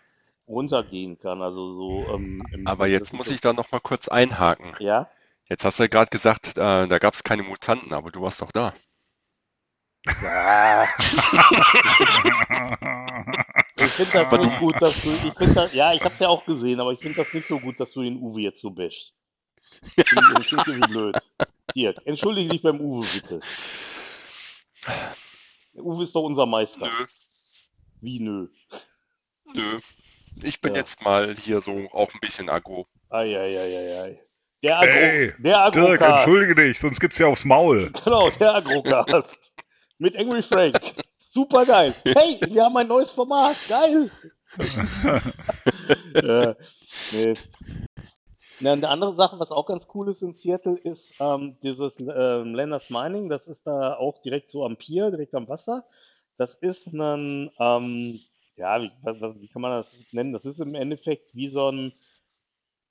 [0.49, 1.43] runtergehen kann.
[1.43, 2.15] Also so.
[2.15, 4.75] Ähm, Aber jetzt muss ich da noch mal kurz einhaken.
[4.79, 5.11] Ja.
[5.49, 8.43] Jetzt hast du ja gerade gesagt, äh, da gab es keine Mutanten, aber du warst
[8.43, 8.75] doch da.
[10.23, 10.87] ja.
[13.79, 15.11] Ich finde das Aber nicht gut, dass du.
[15.11, 17.47] Ich finde das, ja, ich habe es ja auch gesehen, aber ich finde das nicht
[17.47, 19.15] so gut, dass du den Uwe jetzt so bashst.
[19.95, 21.17] Finde ich finde ich irgendwie blöd.
[21.75, 23.41] Dirk, entschuldige dich beim Uwe bitte.
[25.75, 26.87] Der Uwe ist doch unser Meister.
[26.87, 27.07] Nö,
[28.01, 28.49] Wie nö?
[29.55, 29.81] nö.
[30.43, 30.81] Ich bin Ja.
[30.81, 32.87] jetzt mal hier so auch ein bisschen aggro.
[33.11, 34.21] Eieieiei.
[34.63, 36.11] Der Agro, Ey, der Dirk, Agrocast.
[36.27, 37.93] entschuldige dich, sonst gibt's ja aufs Maul.
[38.05, 39.55] Genau, der Agrocast.
[39.99, 40.81] Mit Angry Frank.
[41.19, 41.95] Super geil.
[42.05, 43.57] Hey, wir haben ein neues Format.
[43.69, 44.11] Geil.
[46.15, 46.55] äh,
[47.13, 47.35] nee.
[48.61, 52.89] Eine andere Sache, was auch ganz cool ist in Seattle, ist ähm, dieses ähm, Landers
[52.89, 53.29] Mining.
[53.29, 55.85] Das ist da auch direkt so am Pier, direkt am Wasser.
[56.39, 58.21] Das ist ein, ähm,
[58.57, 58.91] ja, wie,
[59.41, 60.33] wie kann man das nennen?
[60.33, 61.93] Das ist im Endeffekt wie so ein,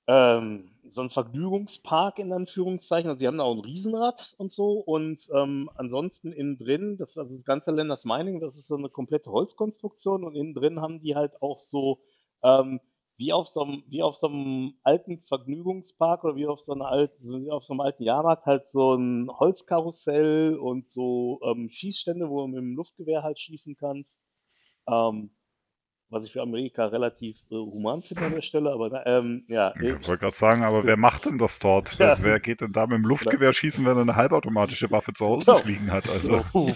[0.06, 3.08] ähm, so ein Vergnügungspark in Anführungszeichen.
[3.10, 7.18] Also die haben da auch ein Riesenrad und so und ähm, ansonsten innen drin, das,
[7.18, 11.00] also das ganze Landers Mining, das ist so eine komplette Holzkonstruktion und innen drin haben
[11.00, 12.00] die halt auch so
[12.42, 12.80] ähm,
[13.18, 16.88] wie auf so einem, wie auf so einem alten Vergnügungspark oder wie auf so einer
[16.88, 22.42] alten, auf so einem alten Jahrmarkt halt so ein Holzkarussell und so ähm, Schießstände, wo
[22.42, 24.20] du mit dem Luftgewehr halt schießen kannst.
[24.86, 25.30] Ähm,
[26.08, 30.06] was ich für Amerika relativ äh, human finde an der Stelle, aber ähm, ja, Ich
[30.06, 31.98] wollte gerade sagen, aber wer macht denn das dort?
[31.98, 32.16] Ja.
[32.20, 35.46] Wer geht denn da mit dem Luftgewehr schießen, wenn er eine halbautomatische Waffe zu Hause
[35.46, 35.62] Genau.
[35.64, 36.08] liegen hat?
[36.08, 36.44] Also,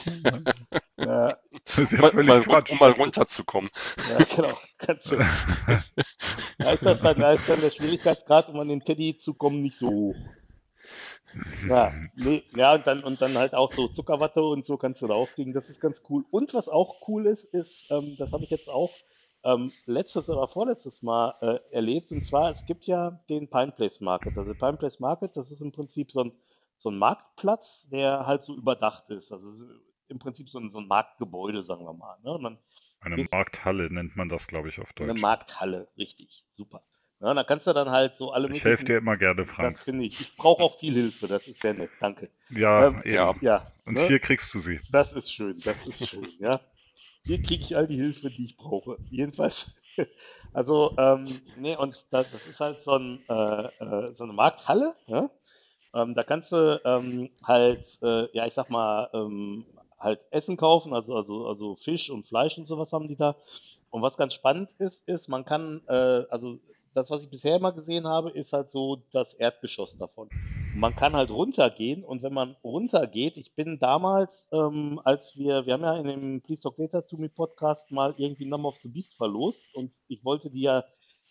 [0.98, 3.70] ja, das ist ja Mal, mal, um mal runterzukommen.
[4.10, 4.58] Ja, genau.
[4.78, 5.16] Kannst du.
[6.58, 9.62] Da ist, das dann, da ist dann der Schwierigkeitsgrad, um an den Teddy zu kommen,
[9.62, 10.16] nicht so hoch.
[11.68, 15.06] Ja, nee, ja und, dann, und dann halt auch so Zuckerwatte und so kannst du
[15.06, 15.52] da auch kriegen.
[15.54, 16.24] Das ist ganz cool.
[16.30, 18.90] Und was auch cool ist, ist, ähm, das habe ich jetzt auch
[19.44, 22.10] ähm, letztes oder vorletztes Mal äh, erlebt.
[22.12, 24.36] Und zwar, es gibt ja den Pine Place Market.
[24.36, 26.32] Also Pine Place Market, das ist im Prinzip so ein,
[26.76, 29.32] so ein Marktplatz, der halt so überdacht ist.
[29.32, 29.48] Also
[30.08, 32.16] im Prinzip so ein, so ein Marktgebäude, sagen wir mal.
[32.22, 32.38] Ne?
[32.42, 32.58] Dann
[33.00, 35.20] Eine Markthalle nennt man das, glaube ich, auf eine Deutsch.
[35.20, 36.82] Markthalle, richtig, super.
[37.20, 39.70] Ja, da kannst du dann halt so alle Ich helfe dir immer gerne, Frank.
[39.74, 40.20] Das finde ich.
[40.20, 42.30] Ich brauche auch viel Hilfe, das ist sehr nett, danke.
[42.48, 43.34] Ja, Ähm, ja.
[43.42, 44.06] Ja, Und ne?
[44.06, 44.80] hier kriegst du sie.
[44.90, 46.60] das ist schön, das ist schön, ja.
[47.24, 48.98] Hier kriege ich all die Hilfe, die ich brauche.
[49.10, 49.80] Jedenfalls,
[50.52, 54.94] also, ähm, nee, und da, das ist halt so, ein, äh, äh, so eine Markthalle,
[55.06, 55.30] ja.
[55.94, 59.66] Ähm, da kannst du ähm, halt, äh, ja, ich sag mal, ähm,
[59.98, 63.36] halt Essen kaufen, also, also, also Fisch und Fleisch und sowas haben die da.
[63.90, 66.58] Und was ganz spannend ist, ist, man kann, äh, also
[66.94, 70.28] das, was ich bisher immer gesehen habe, ist halt so das Erdgeschoss davon.
[70.72, 75.72] Man kann halt runtergehen und wenn man runtergeht, ich bin damals, ähm, als wir, wir
[75.72, 78.88] haben ja in dem Please Talk Data to Me Podcast mal irgendwie Number of the
[78.88, 80.84] Beast verlost und ich wollte die ja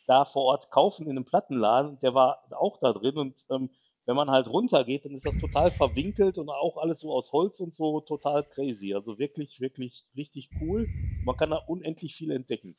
[0.08, 3.70] da vor Ort kaufen in einem Plattenladen, der war auch da drin und ähm,
[4.10, 7.60] wenn man halt runtergeht, dann ist das total verwinkelt und auch alles so aus Holz
[7.60, 8.96] und so total crazy.
[8.96, 10.90] Also wirklich, wirklich richtig cool.
[11.24, 12.76] Man kann da unendlich viel entdecken.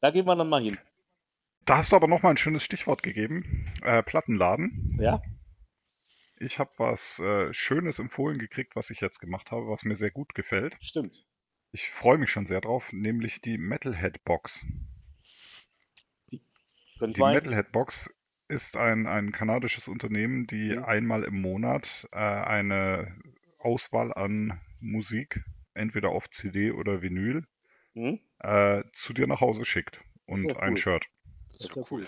[0.00, 0.78] Da gehen wir dann mal hin.
[1.68, 3.70] Da hast du aber noch mal ein schönes Stichwort gegeben.
[3.82, 4.96] Äh, Plattenladen.
[4.98, 5.20] Ja?
[6.38, 10.10] Ich habe was äh, Schönes empfohlen gekriegt, was ich jetzt gemacht habe, was mir sehr
[10.10, 10.78] gut gefällt.
[10.80, 11.26] Stimmt.
[11.72, 14.64] Ich freue mich schon sehr drauf, nämlich die Metalhead Box.
[17.00, 18.08] Die wir Metalhead Box
[18.48, 20.84] ist ein, ein kanadisches Unternehmen, die Mhm.
[20.84, 23.14] einmal im Monat äh, eine
[23.58, 27.44] Auswahl an Musik, entweder auf CD oder Vinyl,
[27.92, 28.20] hm?
[28.38, 30.76] äh, zu dir nach Hause schickt und ja ein cool.
[30.78, 31.10] Shirt.
[31.58, 32.06] Das ist ja cool.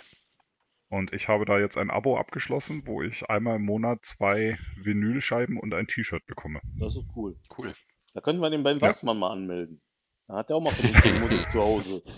[0.89, 5.57] Und ich habe da jetzt ein Abo abgeschlossen, wo ich einmal im Monat zwei Vinylscheiben
[5.59, 6.61] und ein T-Shirt bekomme.
[6.79, 7.37] Das ist cool.
[7.57, 7.73] Cool.
[8.15, 8.89] Da können wir den Ben Ja.
[8.89, 9.81] Weißmann mal anmelden.
[10.27, 12.03] Da hat er auch mal vernünftige Musik zu Hause.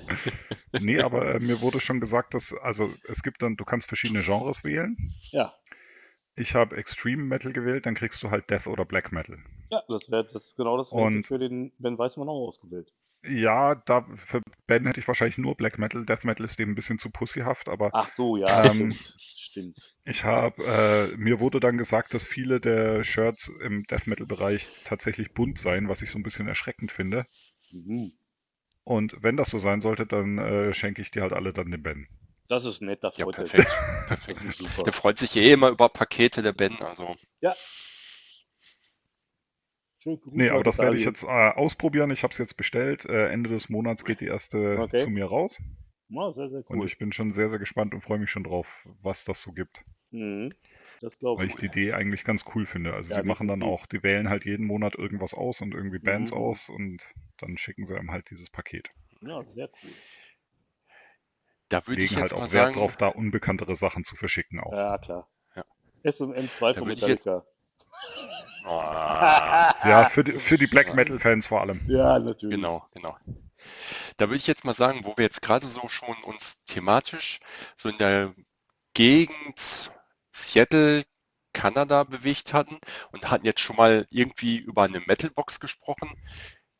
[0.81, 4.23] Nee, aber äh, mir wurde schon gesagt, dass, also es gibt dann, du kannst verschiedene
[4.23, 4.97] Genres wählen.
[5.31, 5.55] Ja,
[6.35, 9.37] Ich habe Extreme Metal gewählt, dann kriegst du halt Death oder Black Metal.
[9.71, 12.91] ja, das wäre das ist genau das Und- für den Ben Weißmann auch ausgewählt.
[13.25, 16.05] Ja, da für Ben hätte ich wahrscheinlich nur Black Metal.
[16.05, 19.15] Death Metal ist dem ein bisschen zu pussyhaft, aber Ach so, ja, Ähm, stimmt.
[19.19, 19.95] Stimmt.
[20.05, 20.65] ich habe,
[21.13, 25.59] äh, mir wurde dann gesagt, dass viele der Shirts im Death Metal Bereich tatsächlich bunt
[25.59, 27.27] seien, was ich so ein bisschen erschreckend finde.
[27.73, 28.13] Mhm.
[28.85, 31.83] Und wenn das so sein sollte, dann äh, schenke ich die halt alle dann dem
[31.83, 32.07] Ben.
[32.47, 33.67] Das ist nett, da Ja, freut er sich.
[33.67, 33.83] perfekt.
[34.29, 34.45] Das Perfekt.
[34.45, 34.85] ist super.
[34.85, 36.81] Der freut sich eh immer über Pakete, der Ben.
[36.83, 37.82] Also, Gruß
[40.05, 42.11] Nee, aber das werde ich jetzt äh, ausprobieren.
[42.11, 43.05] Ich habe es jetzt bestellt.
[43.07, 45.05] Äh, Ende des Monats geht die erste Okay.
[45.05, 45.59] zu mir raus.
[46.09, 46.87] Ja, sehr, sehr Und cool.
[46.87, 49.85] ich bin schon sehr, sehr gespannt und freue mich schon drauf, was das so gibt.
[50.11, 50.53] Mhm.
[51.01, 51.57] Das Weil ich.
[51.57, 52.95] die Idee eigentlich ganz cool finde.
[52.95, 55.99] Also Ja, sie machen dann auch, die wählen halt jeden Monat irgendwas aus und irgendwie
[55.99, 56.37] Bands Mhm.
[56.37, 57.03] aus und
[57.39, 58.91] dann schicken sie einem halt dieses Paket.
[59.23, 59.95] Ja, sehr cool.
[61.71, 64.15] da würde ich Legen jetzt halt mal auch Wert sagen, drauf, da unbekanntere Sachen zu
[64.15, 64.73] verschicken auch.
[64.73, 65.29] Ja, klar.
[65.55, 65.65] Ja.
[66.03, 67.45] S&M2 Da von Metallica.
[68.65, 71.81] Ah, Ja, für die, für die Black Metal Fans vor allem.
[71.89, 72.57] Ja, natürlich.
[72.57, 73.17] genau, genau.
[74.17, 77.41] Da würde ich jetzt mal sagen, wo wir jetzt gerade so schon uns thematisch
[77.77, 78.35] so in der
[78.95, 79.91] Gegend
[80.33, 81.03] Seattle,
[81.53, 82.79] Kanada bewegt hatten
[83.11, 86.11] und hatten jetzt schon mal irgendwie über eine Metalbox gesprochen,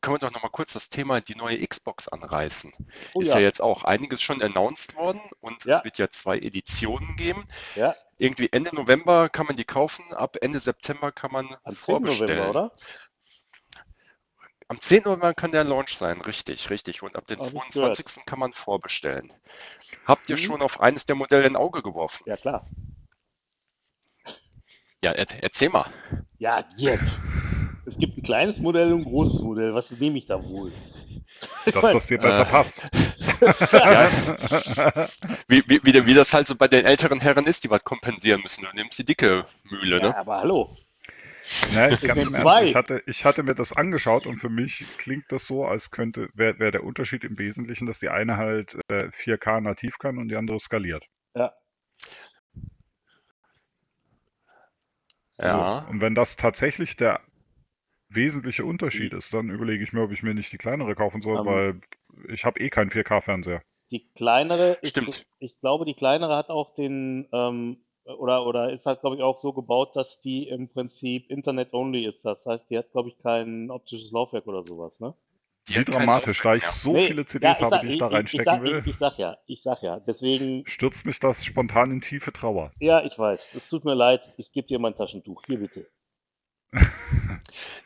[0.01, 2.71] können wir doch noch mal kurz das Thema die neue Xbox anreißen.
[3.13, 3.35] Oh Ist ja.
[3.35, 5.77] ja jetzt auch einiges schon announced worden und Ja.
[5.77, 7.45] es wird ja zwei Editionen geben.
[7.75, 12.05] Ja, Irgendwie Ende November kann man die kaufen, ab Ende September kann man am 10.
[12.05, 12.39] vorbestellen.
[12.39, 12.71] November, oder?
[14.69, 15.09] Am 10.
[15.09, 17.03] November kann der Launch sein, richtig, richtig.
[17.03, 18.25] Und ab dem Hab ich 22.
[18.25, 19.27] kann man vorbestellen.
[20.05, 20.39] Habt ihr Mhm.
[20.45, 22.23] schon auf eines der Modelle ein Auge geworfen?
[22.25, 22.63] Ja, klar.
[25.03, 25.91] Ja, er, erzähl mal.
[26.39, 27.01] Ja, Dirk.
[27.85, 29.73] Es gibt ein kleines Modell und ein großes Modell.
[29.73, 30.71] Was nehme ich da wohl?
[31.73, 32.81] Dass das dir besser Äh, passt.
[33.45, 34.09] Ja,
[35.47, 38.41] wie, wie, wie, wie das halt so bei den älteren Herren ist, die was kompensieren
[38.41, 38.63] müssen.
[38.63, 40.17] Du nimmst die dicke Mühle, Ja, ne?
[40.17, 40.75] aber hallo.
[41.73, 42.03] Ne, Ich.
[42.03, 45.91] Ernst, ich hatte, ich hatte mir das angeschaut und für mich klingt das so, als
[45.91, 50.17] könnte, wäre wär der Unterschied im Wesentlichen, dass die eine halt äh, 4K nativ kann
[50.17, 51.05] und die andere skaliert.
[51.35, 51.53] Ja,
[55.37, 55.79] Ja.
[55.89, 57.19] Und wenn das tatsächlich der
[58.09, 61.39] wesentliche Unterschied ist, dann überlege ich mir, ob ich mir nicht die kleinere kaufen soll,
[61.39, 61.45] Ähm.
[61.45, 61.81] weil
[62.29, 63.61] ich habe eh keinen 4K-Fernseher.
[63.91, 65.25] die kleinere, ich, Stimmt.
[65.39, 69.37] ich glaube, die kleinere hat auch den, ähm, oder, oder ist halt, glaube ich, auch
[69.37, 72.25] so gebaut, dass die im Prinzip Internet-only ist.
[72.25, 75.13] Das heißt, die hat, glaube ich, kein optisches Laufwerk oder sowas, ne?
[75.69, 77.97] Die Wie dramatisch, da ich so Nee, viele ja, CDs ich habe, sag- die ich
[77.97, 79.99] da ich- ich reinstecken sag, will, Ich, ich sag ja, ich sag ja.
[79.99, 82.71] Deswegen, stürzt mich das spontan in tiefe Trauer.
[82.79, 83.55] ja, ich weiß.
[83.55, 84.29] Es tut mir leid.
[84.37, 85.43] Ich gebe dir mein Taschentuch.
[85.45, 85.87] Hier bitte.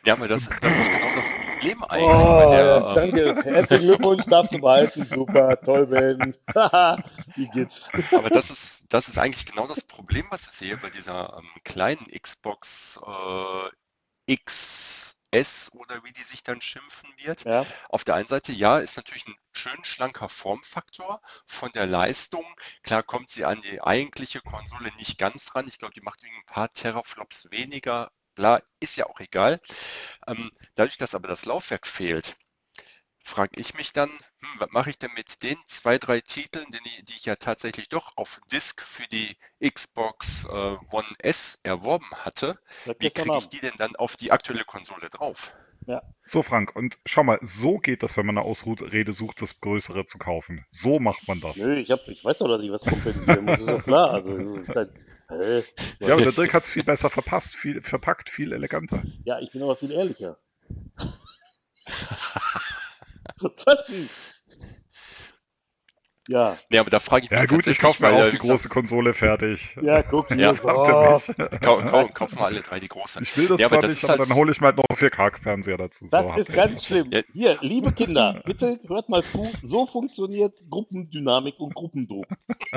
[0.04, 3.42] Ja, aber das, das ist genau das Problem eigentlich Oh, der, ähm, danke.
[3.44, 5.06] Herzlichen Glückwunsch, darfst du behalten.
[5.06, 6.34] Super, toll, Ben.
[7.34, 7.90] Wie geht's?
[8.12, 11.48] Aber das ist, das ist eigentlich genau das Problem, was ich sehe bei dieser ähm,
[11.64, 17.44] kleinen Xbox äh, XS oder wie die sich dann schimpfen wird.
[17.44, 21.20] Ja, Auf der einen Seite, ja, ist natürlich ein schön schlanker Formfaktor.
[21.46, 22.44] Von der Leistung,
[22.82, 25.68] klar kommt sie an die eigentliche Konsole nicht ganz ran.
[25.68, 28.10] Ich glaube, die macht ein paar Teraflops weniger.
[28.38, 29.60] Klar, ist ja auch egal.
[30.28, 32.36] Ähm, dadurch, dass aber das Laufwerk fehlt,
[33.18, 37.04] frage ich mich dann, hm, was mache ich denn mit den zwei, drei Titeln, die,
[37.04, 42.60] die ich ja tatsächlich doch auf Disk für die Xbox äh, One S erworben hatte?
[42.84, 45.52] sag Wie kriege ich die denn dann auf die aktuelle Konsole drauf?
[46.22, 50.06] So, Frank, und schau mal, so geht das, wenn man eine Ausrede sucht, das Größere
[50.06, 50.64] zu kaufen.
[50.70, 51.56] So macht man das.
[51.56, 53.58] Nö, ich, hab, ich weiß doch, dass ich was kompensieren muss.
[53.58, 54.10] Ist doch klar.
[54.12, 54.86] Also, ist hä?
[55.30, 59.02] Ja, aber der Dirk hat es viel besser verpasst, viel verpackt, viel eleganter.
[59.24, 60.38] ja, ich bin aber viel ehrlicher.
[63.40, 64.08] was denn?
[66.30, 68.68] Ja, Nee, aber da frage ich mich Ja gut, ich kaufe mir auch die große
[68.68, 69.74] Konsole fertig.
[69.80, 70.36] ja, guck hier.
[70.36, 70.66] Ja, Das oh.
[71.62, 73.20] Kau kau kaufen wir alle drei die große.
[73.22, 74.76] Ich will das Ja, aber zwar das nicht, aber halt- dann hole ich mir halt
[74.76, 76.04] noch einen 4K-Fernseher dazu.
[76.06, 77.10] So, Das habt ist ganz schlimm.
[77.10, 77.22] Ja.
[77.32, 79.50] Hier, liebe Kinder, bitte hört mal zu.
[79.62, 82.26] So funktioniert Gruppendynamik und Gruppendruck.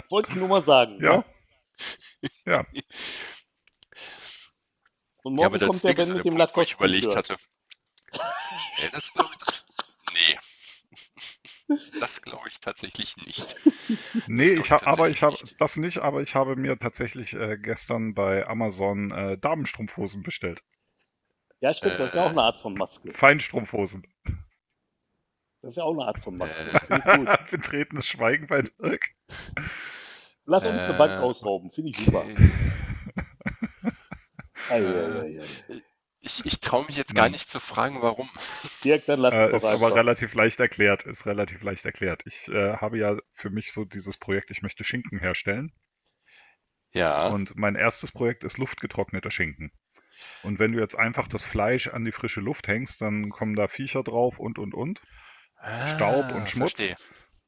[0.09, 0.97] Wollte ich nur mal sagen.
[1.01, 1.17] Ja.
[1.17, 1.25] Ne?
[2.45, 2.65] Ja,
[5.23, 7.37] Und Ja, morgen aber das kommt der Ben mit dem Punkt, wo ich überlegt hatte.
[8.79, 9.65] Nee, das glaube ich, das,
[10.13, 10.37] nee.
[11.99, 13.55] Das glaube ich tatsächlich nicht.
[14.27, 18.13] nee, ich ich aber ich habe das nicht, aber ich habe mir tatsächlich äh, gestern
[18.13, 20.63] bei Amazon äh, Damenstrumpfhosen bestellt.
[21.61, 23.13] Ja, stimmt, das ist ja auch eine Art von Maske.
[23.13, 24.05] Feinstrumpfhosen.
[25.61, 26.71] Das ist ja auch eine Art von Maske.
[26.89, 27.37] Äh.
[27.51, 29.11] Betretenes Schweigen bei Dirk.
[30.51, 30.97] Lass uns eine Äh.
[30.97, 31.71] Bank ausrauben.
[31.71, 32.25] Finde ich super.
[34.69, 35.41] Ei.
[36.19, 38.29] Ich, ich traue mich jetzt gar nicht zu fragen, warum.
[38.83, 41.03] Dirk, dann lass Äh, es ist doch aber relativ leicht erklärt.
[41.03, 42.23] Ist relativ leicht erklärt.
[42.25, 45.71] Ich äh, habe ja für mich so dieses Projekt, ich möchte Schinken herstellen.
[46.93, 49.71] Ja, Und mein erstes Projekt ist luftgetrockneter Schinken.
[50.43, 53.69] Und wenn du jetzt einfach das Fleisch an die frische Luft hängst, dann kommen da
[53.69, 55.01] Viecher drauf und und und.
[55.87, 56.73] Staub Ah, und Schmutz.
[56.73, 56.97] Verstehe.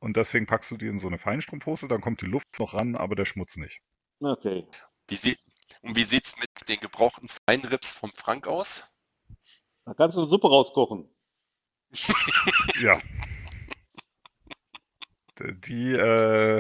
[0.03, 2.97] Und deswegen packst du die in so eine Feinstrumpfhose, dann kommt die Luft noch ran,
[2.97, 3.79] aber der Schmutz nicht.
[4.19, 4.67] Okay.
[5.07, 5.37] Wie sie,
[5.81, 8.83] und wie sieht's mit den gebrauchten Feinrips vom Frank aus?
[9.85, 11.09] Da kannst du eine Suppe rauskochen.
[12.81, 12.99] Ja.
[15.39, 16.59] Die, äh,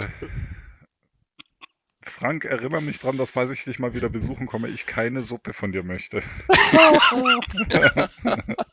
[2.01, 5.51] Frank, erinnere mich dran, dass, falls ich dich mal wieder besuchen komme, ich keine Suppe
[5.51, 6.23] von dir möchte.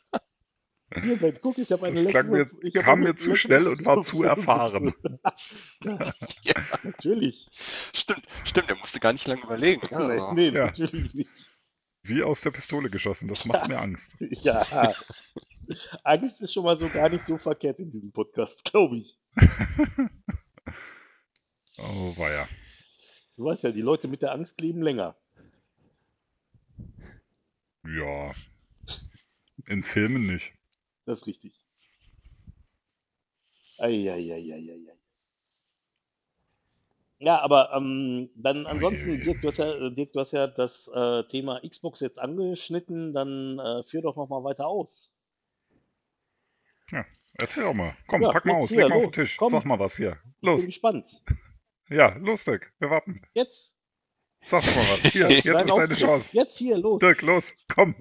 [1.03, 3.67] Hier, Ben, guck, ich habe eine Das klang mir- ich kam eine mir zu schnell
[3.67, 4.93] und war zu erfahren.
[5.83, 6.13] ja,
[6.83, 7.49] natürlich.
[7.93, 9.81] Stimmt, stimmt, er musste gar nicht lange überlegen.
[9.89, 10.65] Nee, Also, nee, Ja.
[10.65, 11.29] natürlich nicht.
[12.03, 14.15] Wie aus der Pistole geschossen, das macht mir Angst.
[14.19, 14.93] Ja.
[16.03, 19.17] Angst ist schon mal so gar nicht so verkehrt in diesem Podcast, glaube ich.
[21.77, 22.47] Oh, weia.
[23.37, 25.15] Du weißt ja, die Leute mit der Angst leben länger.
[27.83, 28.33] Ja.
[29.67, 30.53] In Filmen nicht.
[31.05, 31.53] Das ist richtig.
[33.79, 34.95] Eieieiei.
[37.19, 39.21] Ja, aber ähm, dann ansonsten.
[39.21, 43.59] Dirk, du hast ja, Dirk, du hast ja das äh, Thema Xbox jetzt angeschnitten, dann
[43.59, 45.13] äh, führ doch noch mal weiter aus.
[47.39, 47.95] Erzähl doch mal.
[48.07, 49.37] Komm, Ja, pack mal jetzt aus, hier, leg mal auf den los, Tisch.
[49.37, 49.51] komm.
[49.51, 50.11] Sag mal was hier.
[50.11, 50.65] Ich bin Los.
[50.65, 51.23] gespannt.
[51.89, 52.71] Ja, los, Dirk.
[52.79, 53.21] Wir warten.
[53.33, 53.75] Jetzt.
[54.43, 55.11] Sag mal was.
[55.11, 55.99] Hier, jetzt Dein ist deine Auftritt.
[55.99, 56.29] Chance.
[56.31, 56.99] Jetzt hier, los.
[56.99, 57.95] Dirk, los, komm.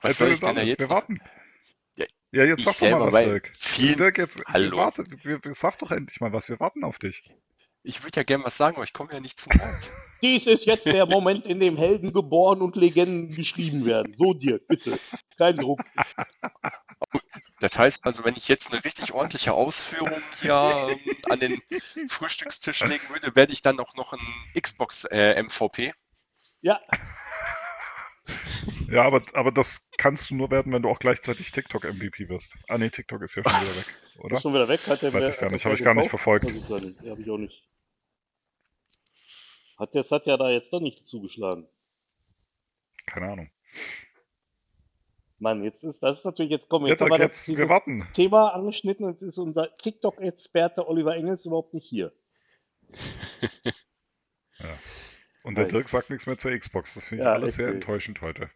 [0.00, 0.68] Was Erzähl soll ich uns denn da alles.
[0.70, 1.20] jetzt Wir warten.
[2.32, 3.50] Ja, jetzt ich sag doch mal was, Dirk.
[3.58, 4.70] vielen- Dirk, jetzt Hallo.
[4.70, 6.48] Wir warten, wir, sag doch endlich mal was.
[6.48, 7.22] Wir warten auf dich.
[7.82, 9.90] Ich würde ja gern was sagen, aber ich komme ja nicht zum Wort.
[10.22, 14.12] Dies ist jetzt der Moment, in dem Helden geboren und Legenden geschrieben werden.
[14.16, 15.00] So dir, bitte.
[15.38, 15.80] Kein Druck.
[17.58, 21.62] Das heißt also, wenn ich jetzt eine richtig ordentliche Ausführung hier ähm, an den
[22.08, 24.20] Frühstückstisch legen würde, werde ich dann auch noch ein
[24.60, 25.94] Xbox äh, MVP.
[26.60, 26.78] Ja,
[28.90, 32.56] Ja, aber, aber das kannst du nur werden, wenn du auch gleichzeitig TikTok-MVP wirst.
[32.68, 34.34] Ah, nee, TikTok ist ja schon wieder weg, oder?
[34.36, 34.84] ist schon wieder weg.
[34.86, 36.50] Hat der Weiß wer- ich gar nicht, der hab ich gar nicht verfolgt.
[36.50, 37.64] Ja, habe ich auch nicht.
[39.78, 41.68] Hat der Satya da jetzt doch nicht zugeschlagen?
[43.06, 43.50] Keine Ahnung.
[45.38, 48.06] Mann, jetzt ist das ist natürlich jetzt kommen Ja, jetzt das jetzt, dieses wir warten.
[48.12, 52.12] Thema angeschnitten und jetzt ist unser TikTok-Experte Oliver Engels überhaupt nicht hier.
[55.42, 55.66] Und der.
[55.66, 56.94] Dirk sagt nichts mehr zur Xbox.
[56.94, 58.50] Das finde ich Ja, alles sehr enttäuschend heute.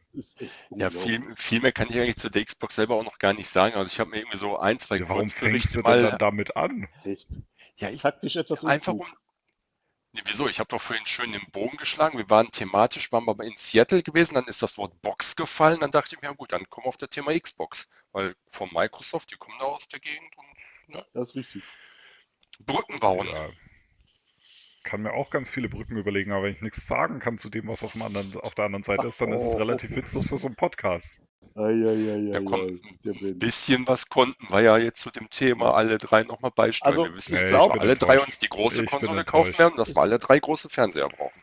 [0.71, 3.49] Ja, viel, viel mehr kann ich eigentlich zu der Xbox selber auch noch gar nicht
[3.49, 3.75] sagen.
[3.75, 6.03] Also ich habe mir irgendwie so ein, zwei Ja, warum fängst du denn mal.
[6.03, 6.89] dann damit an?
[7.05, 7.29] Echt.
[7.77, 9.07] Ja, ich Taktisch etwas einfach um.
[10.13, 10.47] Nee, wieso?
[10.49, 12.19] Ich habe doch vorhin schön den Bogen geschlagen.
[12.19, 15.81] Wir waren thematisch, waren wir aber in Seattle gewesen, dann ist das Wort Box gefallen.
[15.81, 17.91] Dann dachte ich mir, ja gut, dann kommen wir auf das Thema Xbox.
[18.13, 21.65] Weil von Microsoft, die kommen da aus der Gegend und ne, Das ist richtig.
[22.61, 23.27] Brücken bauen.
[23.27, 23.49] Ja.
[24.85, 27.67] Kann mir auch ganz viele Brücken überlegen, aber wenn ich nichts sagen kann zu dem,
[27.69, 30.37] was auf, dem anderen, auf der anderen Seite ist, dann ist es relativ witzlos für
[30.37, 31.23] so einen Podcast.
[31.55, 33.39] Eieieiei, Ja, komm, der ein Ben.
[33.39, 36.93] bisschen was konnten wir ja jetzt zu dem Thema alle drei nochmal beisteuern.
[36.93, 39.77] Also, wir wissen jetzt, ich dass wir alle drei uns die große Konsole kaufen werden
[39.77, 41.41] dass wir alle drei große Fernseher brauchen.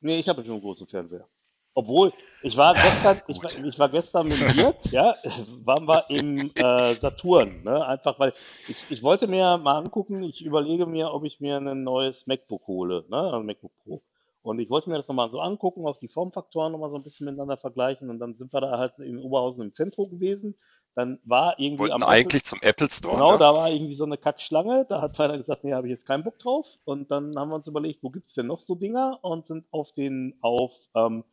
[0.00, 1.26] Nee, ich habe schon einen großen Fernseher.
[1.74, 5.16] Obwohl, ich war gestern, ich war, ich war gestern mit dir, ja,
[5.64, 7.84] waren wir im äh, Saturn, ne?
[7.86, 8.32] Einfach weil
[8.68, 12.66] ich, ich wollte mir mal angucken, ich überlege mir, ob ich mir ein neues MacBook
[12.66, 13.32] hole, ne?
[13.32, 14.02] Ein MacBook Pro.
[14.42, 17.24] Und ich wollte mir das nochmal so angucken, auch die Formfaktoren nochmal so ein bisschen
[17.24, 18.10] miteinander vergleichen.
[18.10, 20.54] Und dann sind wir da halt in Oberhausen im Zentrum gewesen.
[20.94, 23.14] Dann war irgendwie Wollten am Apple- eigentlich zum Apple Store.
[23.14, 23.38] Genau, ne?
[23.38, 24.84] da war irgendwie so eine Kackschlange.
[24.86, 26.78] Da hat einer gesagt, nee, habe ich jetzt keinen Bock drauf.
[26.84, 29.18] Und dann haben wir uns überlegt, wo gibt's denn noch so Dinger?
[29.22, 31.24] Und sind auf den, auf ähm,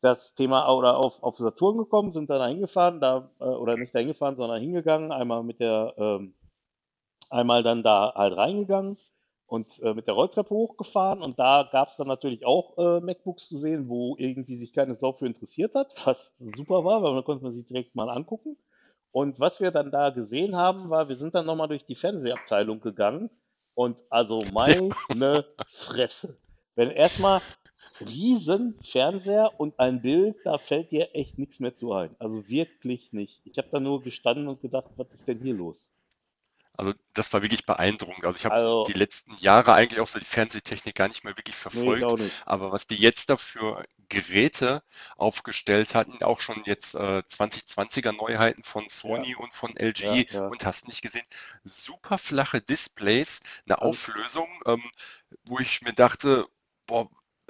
[0.00, 4.08] das Thema oder auf, auf Saturn gekommen, sind dann eingefahren, da, äh, oder nicht dahin
[4.08, 6.34] gefahren, sondern hingegangen, einmal mit der, ähm,
[7.30, 8.98] einmal dann da halt reingegangen
[9.46, 13.58] und äh, mit der Rolltreppe hochgefahren und da gab's dann natürlich auch äh, MacBooks zu
[13.58, 17.44] sehen, wo irgendwie sich keine Sau für interessiert hat, was super war, weil dann konnte
[17.44, 18.56] man sich direkt mal angucken.
[19.12, 22.80] Und was wir dann da gesehen haben, war, wir sind dann nochmal durch die Fernsehabteilung
[22.80, 23.30] gegangen
[23.74, 24.92] und also meine
[25.68, 26.36] Fresse.
[26.74, 27.40] Wenn erstmal
[28.00, 32.14] riesen Fernseher und ein Bild, da fällt dir echt nichts mehr zu ein.
[32.18, 33.40] Also wirklich nicht.
[33.44, 35.92] Ich habe da nur gestanden und gedacht, was ist denn hier los?
[36.78, 38.26] Also das war wirklich beeindruckend.
[38.26, 41.34] Also ich habe Also- die letzten Jahre eigentlich auch so die Fernsehtechnik gar nicht mehr
[41.34, 42.20] wirklich Nee, ich verfolgt.
[42.20, 42.42] nicht.
[42.44, 44.82] Aber was die jetzt dafür Geräte
[45.16, 50.46] aufgestellt hatten, auch schon jetzt äh, 2020er Neuheiten von Sony und von LG Ja, ja.
[50.48, 51.24] und hast nicht gesehen,
[51.64, 54.82] super flache Displays, eine Also- Auflösung, ähm,
[55.44, 56.46] wo ich mir dachte,
[56.86, 57.08] boah,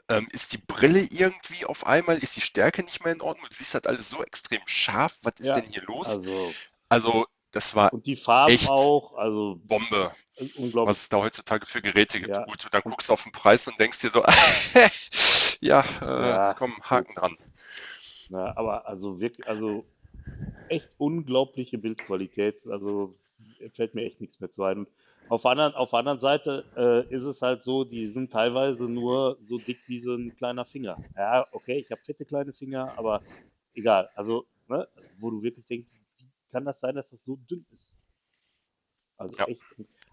[0.08, 3.48] ähm, ist die Brille irgendwie auf einmal, ist die Stärke nicht mehr in Ordnung?
[3.50, 6.20] Du siehst halt alles so extrem scharf, was ist Ja, denn hier los?
[6.20, 8.68] Also, Also das war und die Farben Echt?
[8.68, 10.14] auch, also Bombe
[10.54, 10.98] unglaublich.
[10.98, 12.42] was es da heutzutage für Geräte gibt.
[12.42, 12.44] Ja.
[12.44, 14.24] Gut, dann guckst du auf den Preis und denkst dir so,
[15.60, 15.80] ja,
[16.36, 17.16] äh, Ja, komm, Haken gut.
[17.16, 17.36] dran.
[18.28, 19.86] Ja, aber also wirklich, also
[20.68, 22.66] echt unglaubliche Bildqualität.
[22.68, 23.18] Also
[23.74, 24.86] fällt mir echt nichts mehr zu ein.
[25.28, 28.88] Auf der anderen, auf der anderen Seite äh, ist es halt so, die sind teilweise
[28.88, 31.00] nur so dick wie so ein kleiner Finger.
[31.16, 33.22] Ja, okay, ich habe fette kleine Finger, aber
[33.74, 34.08] egal.
[34.14, 34.86] Also, ne,
[35.18, 37.96] wo du wirklich denkst, wie kann das sein, dass das so dünn ist?
[39.18, 39.44] Also Ja.
[39.46, 39.62] echt.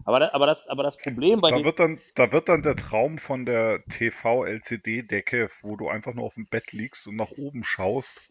[0.04, 2.76] Aber, aber, das, aber das Problem bei Da den wird dann, da wird dann der
[2.76, 7.64] Traum von der TV-LCD-Decke, wo du einfach nur auf dem Bett liegst und nach oben
[7.64, 8.22] schaust,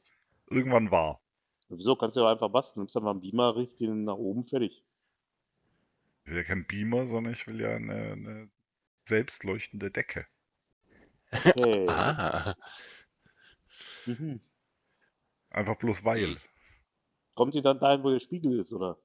[0.50, 1.22] irgendwann wahr.
[1.68, 2.84] Wieso kannst du ja einfach basteln?
[2.84, 4.82] Nimmst einfach einen Beamer, richtest ihn nach oben, fertig.
[6.24, 8.50] Ich will ja keinen Beamer, sondern ich will ja eine, eine
[9.04, 10.26] selbstleuchtende Decke.
[11.32, 11.88] Okay.
[11.90, 12.56] ah.
[14.06, 14.42] Mhm.
[15.50, 16.38] Einfach bloß weil.
[17.36, 18.98] Kommt die dann dahin, wo der Spiegel ist, oder?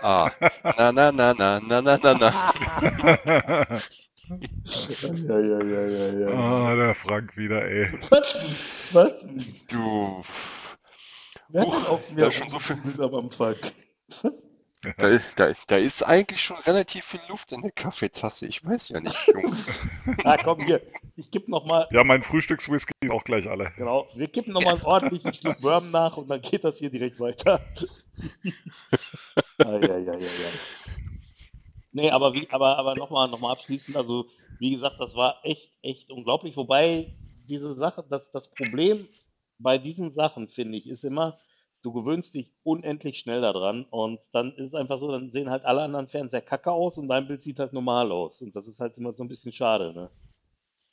[0.00, 0.30] Ah.
[0.64, 2.30] Na, na, na, na, na, na, na, na.
[4.64, 6.28] ja, ja, ja, ja, ja.
[6.28, 7.92] Ah, der Frank wieder, ey.
[8.10, 8.40] Was?
[8.92, 9.28] Was?
[9.68, 10.22] Du.
[11.48, 13.72] Wer hat denn auch wieder schon so viel mit am Frank?
[14.22, 14.51] Was?
[14.98, 18.46] Da, da, da ist eigentlich schon relativ viel Luft in der Kaffeetasse.
[18.46, 19.78] Ich weiß ja nicht, Jungs.
[20.24, 20.82] Ah, komm hier,
[21.16, 23.72] ich kipp noch mal, Ja, mein Frühstückswhisky ist auch gleich alle.
[23.76, 26.90] genau, wir kippen noch mal einen ordentlichen Schluck Bourbon nach und dann geht das hier
[26.90, 27.60] direkt weiter.
[29.58, 30.18] Eieieiei.
[31.92, 34.26] Nee, aber wie, aber, aber nochmal noch mal abschließend, also
[34.58, 36.56] wie gesagt, das war echt, echt unglaublich.
[36.56, 37.14] Wobei
[37.48, 39.06] diese Sache, das, das Problem
[39.58, 41.36] bei diesen Sachen, finde ich, ist immer,
[41.82, 45.64] du gewöhnst dich unendlich schnell daran und dann ist es einfach so, dann sehen halt
[45.64, 48.42] alle anderen Fernseher kacke aus und dein Bild sieht halt normal aus.
[48.42, 50.10] Und das ist halt immer so ein bisschen schade, ne?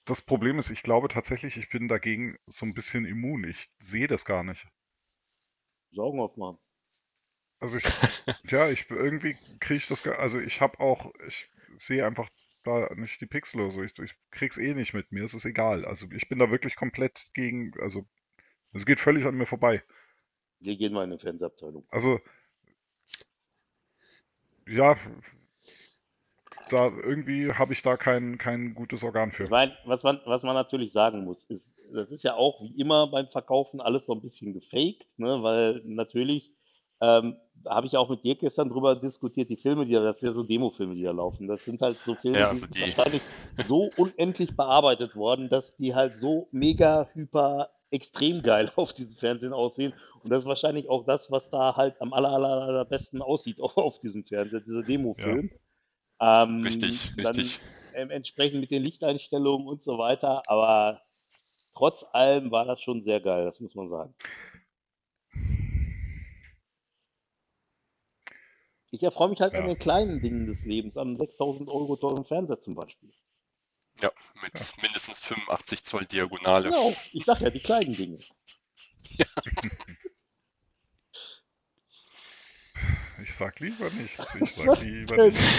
[0.04, 3.46] Das Problem ist, ich glaube tatsächlich, ich bin dagegen so ein bisschen immun.
[3.46, 4.68] Ich sehe das gar nicht.
[5.92, 6.58] Saugen aufmachen.
[7.60, 7.94] Also ich,
[8.44, 12.30] ja, ich irgendwie kriege ich das, gar- also ich habe auch, ich sehe einfach
[12.64, 13.84] da nicht die Pixel oder so.
[13.84, 15.86] Ich, ich krieg's eh nicht mit mir, es ist egal.
[15.86, 18.08] Also ich bin da wirklich komplett gegen, also
[18.74, 19.84] es geht völlig an mir vorbei.
[20.60, 21.86] Wir gehen mal in die Fernsehabteilung.
[21.90, 22.20] Also
[24.68, 24.96] ja,
[26.70, 29.50] da irgendwie habe ich da kein, kein gutes Organ Ich für.
[29.50, 33.08] meine, was man, was man natürlich sagen muss, ist, das ist ja auch wie immer
[33.08, 35.42] beim Verkaufen alles so ein bisschen gefaked, ne?
[35.42, 36.54] Weil natürlich
[37.02, 40.28] ähm, habe ich auch mit dir gestern drüber diskutiert, die Filme, die da, das sind
[40.28, 41.48] ja so Demofilme, die da laufen.
[41.48, 43.24] Das sind halt so Filme, Ja, die also sind die- wahrscheinlich
[43.58, 49.54] so unendlich bearbeitet worden, dass die halt so mega, hyper, extrem geil auf diesem Fernsehen
[49.54, 49.94] aussehen.
[50.24, 53.78] Und das ist wahrscheinlich auch das, was da halt am aller, aller, allerbesten aussieht auf,
[53.78, 55.50] auf diesem Fernseher, dieser Demofilm.
[56.22, 57.60] Ähm, Richtig, dann richtig.
[57.94, 60.44] ähm, entsprechend mit den Lichteinstellungen und so weiter.
[60.48, 61.02] Aber
[61.76, 64.14] trotz allem war das schon sehr geil, das muss man sagen.
[68.92, 69.68] Ich erfreue mich halt an Ja.
[69.68, 73.12] den kleinen Dingen des Lebens, an 6000 Euro teuren Fernseher zum Beispiel.
[74.02, 76.70] Ja, mit mindestens 85 Zoll Diagonale.
[76.70, 78.20] Genau, ich sag ja, die kleinen Dinge.
[83.22, 84.36] Ich sag lieber nichts.
[84.36, 85.34] Ich sag Was lieber denn?
[85.34, 85.52] nichts.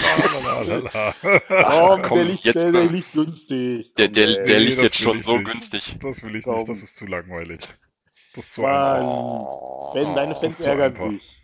[2.09, 3.95] Komm, der, liegt, jetzt der, der liegt günstig.
[3.97, 4.34] Der, der, ey.
[4.47, 5.51] der Nee, liegt jetzt schon so nicht.
[5.51, 5.97] günstig.
[6.01, 6.57] Das will ich Komm.
[6.57, 7.61] nicht, das ist zu langweilig.
[8.34, 8.72] Das ist zu Mann.
[8.72, 9.07] einfach.
[9.09, 9.93] Oh.
[9.93, 11.39] Ben, deine Fans ärgern sich.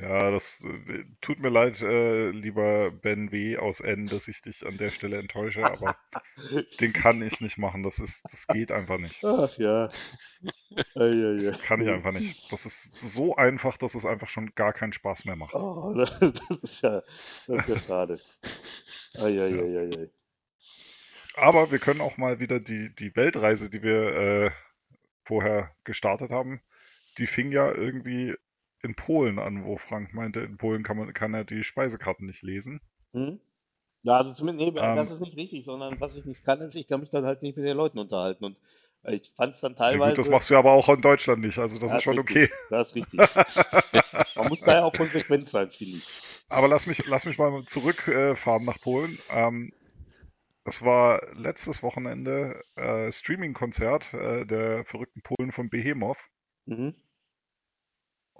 [0.00, 3.58] Ja, das äh, tut mir leid, äh, lieber Ben W.
[3.58, 5.96] aus N, dass ich dich an der Stelle enttäusche, aber
[6.80, 7.82] den kann ich nicht machen.
[7.82, 9.22] Das ist, das geht einfach nicht.
[9.24, 9.90] Ach ja.
[10.94, 11.50] Ei, ei, ei.
[11.50, 12.50] Das kann ich einfach nicht.
[12.50, 15.54] Das ist so einfach, dass es einfach schon gar keinen Spaß mehr macht.
[15.54, 17.02] Oh, das, das ist ja,
[17.46, 18.20] das ist ja schade.
[19.14, 20.10] Ei, ei, ei, ei, ei.
[21.34, 24.50] Aber wir können auch mal wieder die, die Weltreise, die wir äh,
[25.24, 26.62] vorher gestartet haben,
[27.18, 28.34] die fing ja irgendwie
[28.82, 32.42] in Polen an, wo Frank meinte, in Polen kann man kann er die Speisekarten nicht
[32.42, 32.80] lesen.
[33.12, 33.40] Hm?
[34.02, 34.96] Ja, also zumindest, nee, Ähm.
[34.96, 37.42] das ist nicht richtig, sondern was ich nicht kann, ist, ich kann mich dann halt
[37.42, 38.44] nicht mit den Leuten unterhalten.
[38.44, 38.56] Und
[39.04, 40.16] ich fand es dann Ja, teilweise.
[40.16, 42.20] gut, das machst du aber auch in Deutschland nicht, also das Ja, ist schon richtig.
[42.20, 42.48] okay.
[42.70, 43.20] Das ist richtig.
[44.34, 46.04] Man muss da ja auch konsequent sein, finde ich.
[46.48, 49.18] Aber lass mich, lass mich mal zurückfahren äh, nach Polen.
[49.30, 49.72] Ähm,
[50.64, 56.18] das war letztes Wochenende äh, Streaming-Konzert äh, der verrückten Polen von Behemoth.
[56.66, 56.94] Mhm.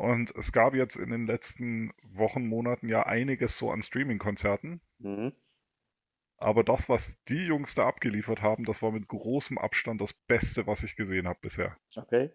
[0.01, 4.81] Und es gab jetzt in den letzten Wochen, Monaten ja einiges so an Streaming-Konzerten.
[4.99, 5.35] Mhm.
[6.39, 10.67] Aber das, was die Jungs da abgeliefert haben, das war mit großem Abstand das Beste,
[10.67, 11.77] was ich gesehen habe bisher.
[11.95, 12.31] Okay.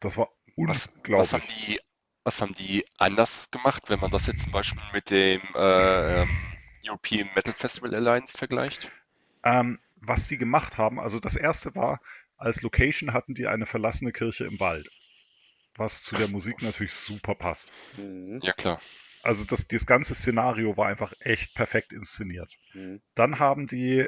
[0.00, 1.18] Das war Was, unglaublich.
[1.18, 1.78] was haben die,
[2.24, 6.28] was haben die anders gemacht, wenn man das jetzt zum Beispiel mit dem äh, ähm,
[6.86, 8.90] European Metal Festival Alliance vergleicht?
[9.44, 12.00] Ähm, was die gemacht haben, also das erste war,
[12.38, 14.88] als Location hatten die eine verlassene Kirche im Wald.
[15.78, 17.72] Was zu der Musik natürlich super passt.
[17.96, 18.40] Mhm.
[18.42, 18.80] Ja, klar.
[19.22, 22.52] Also das, das ganze Szenario war einfach echt perfekt inszeniert.
[22.74, 23.00] Mhm.
[23.14, 24.06] Dann haben die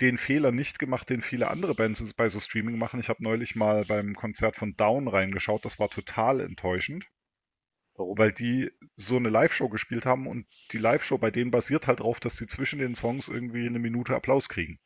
[0.00, 3.00] den Fehler nicht gemacht, den viele andere Bands bei so Streaming machen.
[3.00, 7.06] Ich habe neulich mal beim Konzert von Down reingeschaut, das war total enttäuschend,
[7.94, 8.16] Warum?
[8.16, 12.20] weil die so eine Live-Show gespielt haben und die Live-Show bei denen basiert halt darauf,
[12.20, 14.78] dass die zwischen den Songs irgendwie eine Minute Applaus kriegen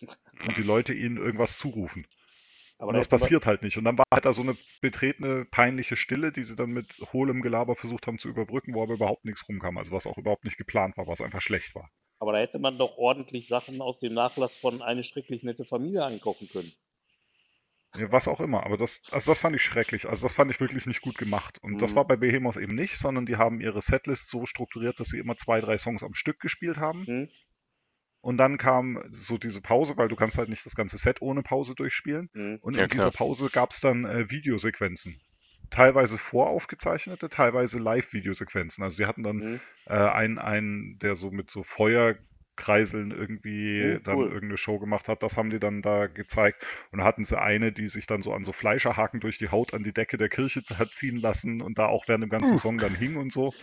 [0.46, 2.06] und die Leute ihnen irgendwas zurufen.
[2.82, 3.78] Aber das passiert halt nicht.
[3.78, 7.40] Und dann war halt da so eine betretene, peinliche Stille, die sie dann mit hohlem
[7.40, 9.78] Gelaber versucht haben zu überbrücken, wo aber überhaupt nichts rumkam.
[9.78, 11.88] Also was auch überhaupt nicht geplant war, was einfach schlecht war.
[12.18, 16.04] Aber da hätte man doch ordentlich Sachen aus dem Nachlass von eine schrecklich nette Familie
[16.04, 16.72] einkaufen können.
[17.94, 20.08] Ja, was auch immer, aber das, also das fand ich schrecklich.
[20.08, 21.58] Also das fand ich wirklich nicht gut gemacht.
[21.62, 21.96] Und das Mhm.
[21.96, 25.36] war bei Behemoth eben nicht, sondern die haben ihre Setlist so strukturiert, dass sie immer
[25.36, 27.04] zwei, drei Songs am Stück gespielt haben.
[27.06, 27.28] Hm?
[28.22, 31.42] Und dann kam so diese Pause, weil du kannst halt nicht das ganze Set ohne
[31.42, 32.30] Pause durchspielen.
[32.34, 32.60] Hm?
[32.60, 33.12] Und Ja, in dieser klar.
[33.12, 35.20] Pause gab es dann äh, Videosequenzen.
[35.70, 38.84] Teilweise voraufgezeichnete, teilweise Live-Videosequenzen.
[38.84, 39.56] Also die hatten dann Hm?
[39.86, 42.16] äh, einen, einen, der so mit so Feuer
[42.56, 44.28] Kreiseln irgendwie Oh, dann cool.
[44.28, 45.22] irgendeine Show gemacht hat.
[45.22, 46.64] Das haben die dann da gezeigt.
[46.92, 49.72] Und da hatten sie eine, die sich dann so an so Fleischerhaken durch die Haut
[49.74, 52.78] an die Decke der Kirche hat ziehen lassen und da auch während dem ganzen Song
[52.80, 53.56] dann hing und so.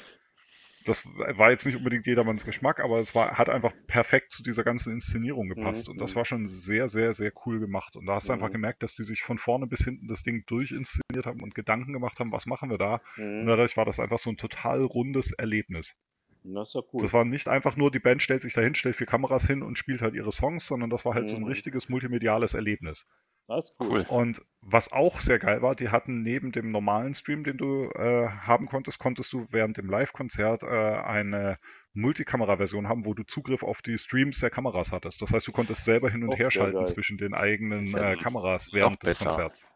[0.90, 4.64] Das war jetzt nicht unbedingt jedermanns Geschmack, aber es war, hat einfach perfekt zu dieser
[4.64, 5.88] ganzen Inszenierung gepasst.
[5.88, 6.18] Mhm, Und das mhm.
[6.18, 7.96] war schon sehr, sehr, sehr cool gemacht.
[7.96, 8.52] Und da hast du einfach Mhm.
[8.52, 12.20] gemerkt, dass die sich von vorne bis hinten das Ding durchinszeniert haben und Gedanken gemacht
[12.20, 13.02] haben, was machen wir da?
[13.38, 13.48] Und Mhm.
[13.48, 15.96] dadurch war das einfach so ein total rundes Erlebnis.
[16.44, 17.10] Das ja cool.
[17.10, 19.80] Das war nicht einfach nur, die Band stellt sich dahin, stellt vier Kameras hin und
[19.80, 21.46] spielt halt ihre Songs, sondern das war halt so ein Mhm.
[21.46, 23.08] richtiges multimediales Erlebnis.
[23.50, 23.89] Das ist cool.
[23.89, 24.06] Cool.
[24.08, 28.28] Und was auch sehr geil war, die hatten neben dem normalen Stream, den du äh,
[28.28, 31.58] haben konntest, konntest du während dem Live-Konzert äh, eine
[31.93, 35.22] Multikamera-Version haben, wo du Zugriff auf die Streams der Kameras hattest.
[35.24, 36.88] Das heißt, du konntest selber hin und Auch her schalten geil.
[36.88, 39.18] zwischen den eigenen äh, Kameras während des.
[39.18, 39.68] Konzerts.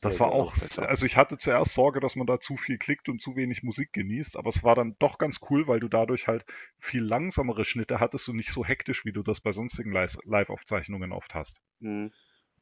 [0.00, 0.40] Das war geil.
[0.40, 3.62] auch, also ich hatte zuerst Sorge, dass man da zu viel klickt und zu wenig
[3.62, 6.46] Musik genießt, aber es war dann doch ganz cool, weil du dadurch halt
[6.78, 11.12] viel langsamere Schnitte hattest und nicht so hektisch, wie du das bei sonstigen Live- Live-Aufzeichnungen
[11.12, 11.60] oft hast.
[11.80, 12.12] Mhm.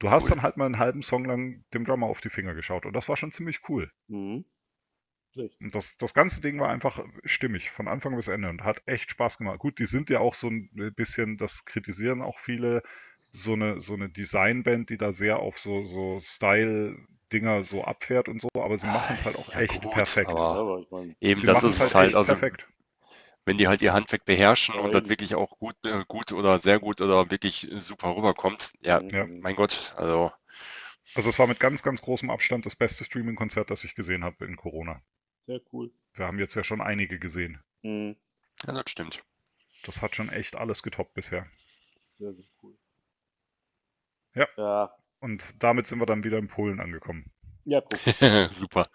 [0.01, 0.31] Du hast Cool.
[0.31, 3.09] dann halt mal einen halben Song lang dem Drummer auf die Finger geschaut und das
[3.09, 3.91] war schon ziemlich cool.
[4.09, 4.45] Mhm.
[5.61, 9.11] Und das, das ganze Ding war einfach stimmig, von Anfang bis Ende und hat echt
[9.11, 9.61] Spaß gemacht.
[9.61, 12.83] Gut, die sind ja auch so ein bisschen, das kritisieren auch viele,
[13.31, 18.41] so eine, so eine Designband, die da sehr auf so, so Style-Dinger so abfährt und
[18.43, 20.31] so, aber sie machen es halt auch Ja, echt gut, perfekt.
[20.31, 22.69] Ja, aber aber ich meine, eben sie das ist halt halt, echt also perfekt.
[23.45, 26.59] Wenn die halt ihr Handwerk beherrschen Ja, und das wirklich auch gut, äh, gut oder
[26.59, 29.27] sehr gut oder wirklich super rüberkommt, ja, Ja.
[29.27, 29.41] mhm.
[29.41, 30.33] mein Gott, also
[31.15, 34.45] Also es war mit ganz, ganz großem Abstand das beste Streaming-Konzert, das ich gesehen habe
[34.45, 35.03] in Corona.
[35.47, 35.91] sehr cool.
[36.15, 37.61] Wir haben jetzt ja schon einige gesehen.
[37.83, 38.17] Mhm.
[38.67, 39.23] ja, das stimmt.
[39.85, 41.47] Das hat schon echt alles getoppt bisher.
[42.19, 42.77] Sehr, sehr cool.
[44.35, 44.47] Ja.
[44.57, 47.31] Ja, Und damit sind wir dann wieder in Polen angekommen.
[47.65, 47.99] ja guck.
[48.55, 48.87] Super.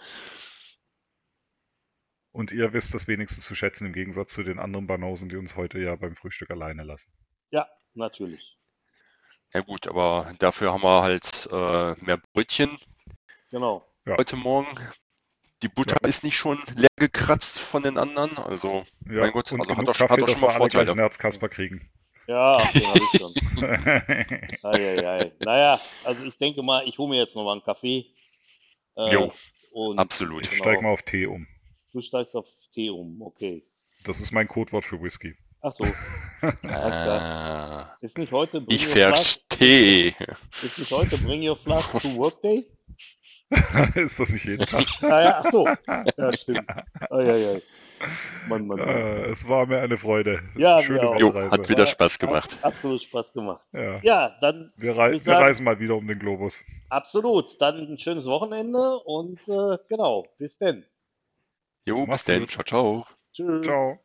[2.38, 5.56] Und ihr wisst das wenigstens zu schätzen, im Gegensatz zu den anderen Banausen, die uns
[5.56, 7.12] heute ja beim Frühstück alleine lassen.
[7.50, 8.60] Ja, natürlich.
[9.56, 12.78] Ja gut, aber dafür haben wir halt äh, mehr Brötchen
[13.50, 13.84] Genau.
[14.06, 14.18] Ja.
[14.20, 14.68] heute Morgen.
[15.64, 19.62] Die Butter ist nicht schon leer gekratzt von den anderen, also Ja, Mein Gott, und
[19.62, 20.92] also hat doch- hat Kaffee, doch dass schon wir mal alle Vorteile.
[20.92, 21.90] einen Herzkasper kriegen.
[22.28, 23.34] Ja, ach, den hab ich schon.
[24.64, 25.32] Eieiei.
[25.40, 28.06] Naja, also ich denke mal, ich hole mir jetzt nochmal einen Kaffee.
[28.96, 29.34] Äh, Jo,
[29.72, 30.44] und absolut.
[30.46, 30.64] Ich Genau.
[30.64, 31.48] steig mal auf Tee um.
[31.94, 33.64] Du steigst auf Tee um, okay.
[34.06, 35.36] Das ist mein Codewort für Whisky.
[35.62, 35.86] Ach so,
[36.70, 40.14] Ah, ist nicht heute Bring ich verstehe.
[40.64, 42.68] ist nicht heute Bring Your Flask to Work Day?
[43.96, 44.86] ist das nicht jeden Tag?
[45.02, 45.68] Naja, ach so.
[46.18, 46.68] Ja, stimmt.
[47.10, 47.62] Eieiei.
[48.48, 48.88] Mann, Mann, Mann.
[48.88, 50.44] Äh, es war mir eine Freude.
[50.56, 51.18] Ja, Schöne.
[51.18, 52.58] Jo, hat wieder Spaß gemacht.
[52.58, 53.66] Hat absolut Spaß gemacht.
[53.74, 54.00] ja.
[54.04, 56.62] Ja, dann Wir, rei wir sag- reisen mal wieder um den Globus.
[56.90, 57.60] absolut.
[57.60, 60.86] Dann ein schönes Wochenende und äh, genau, bis denn.
[61.88, 62.48] Jo, bis dann.
[62.50, 63.06] Ciao, ciao.
[63.32, 63.64] Tschüss.
[63.66, 64.04] Ciao.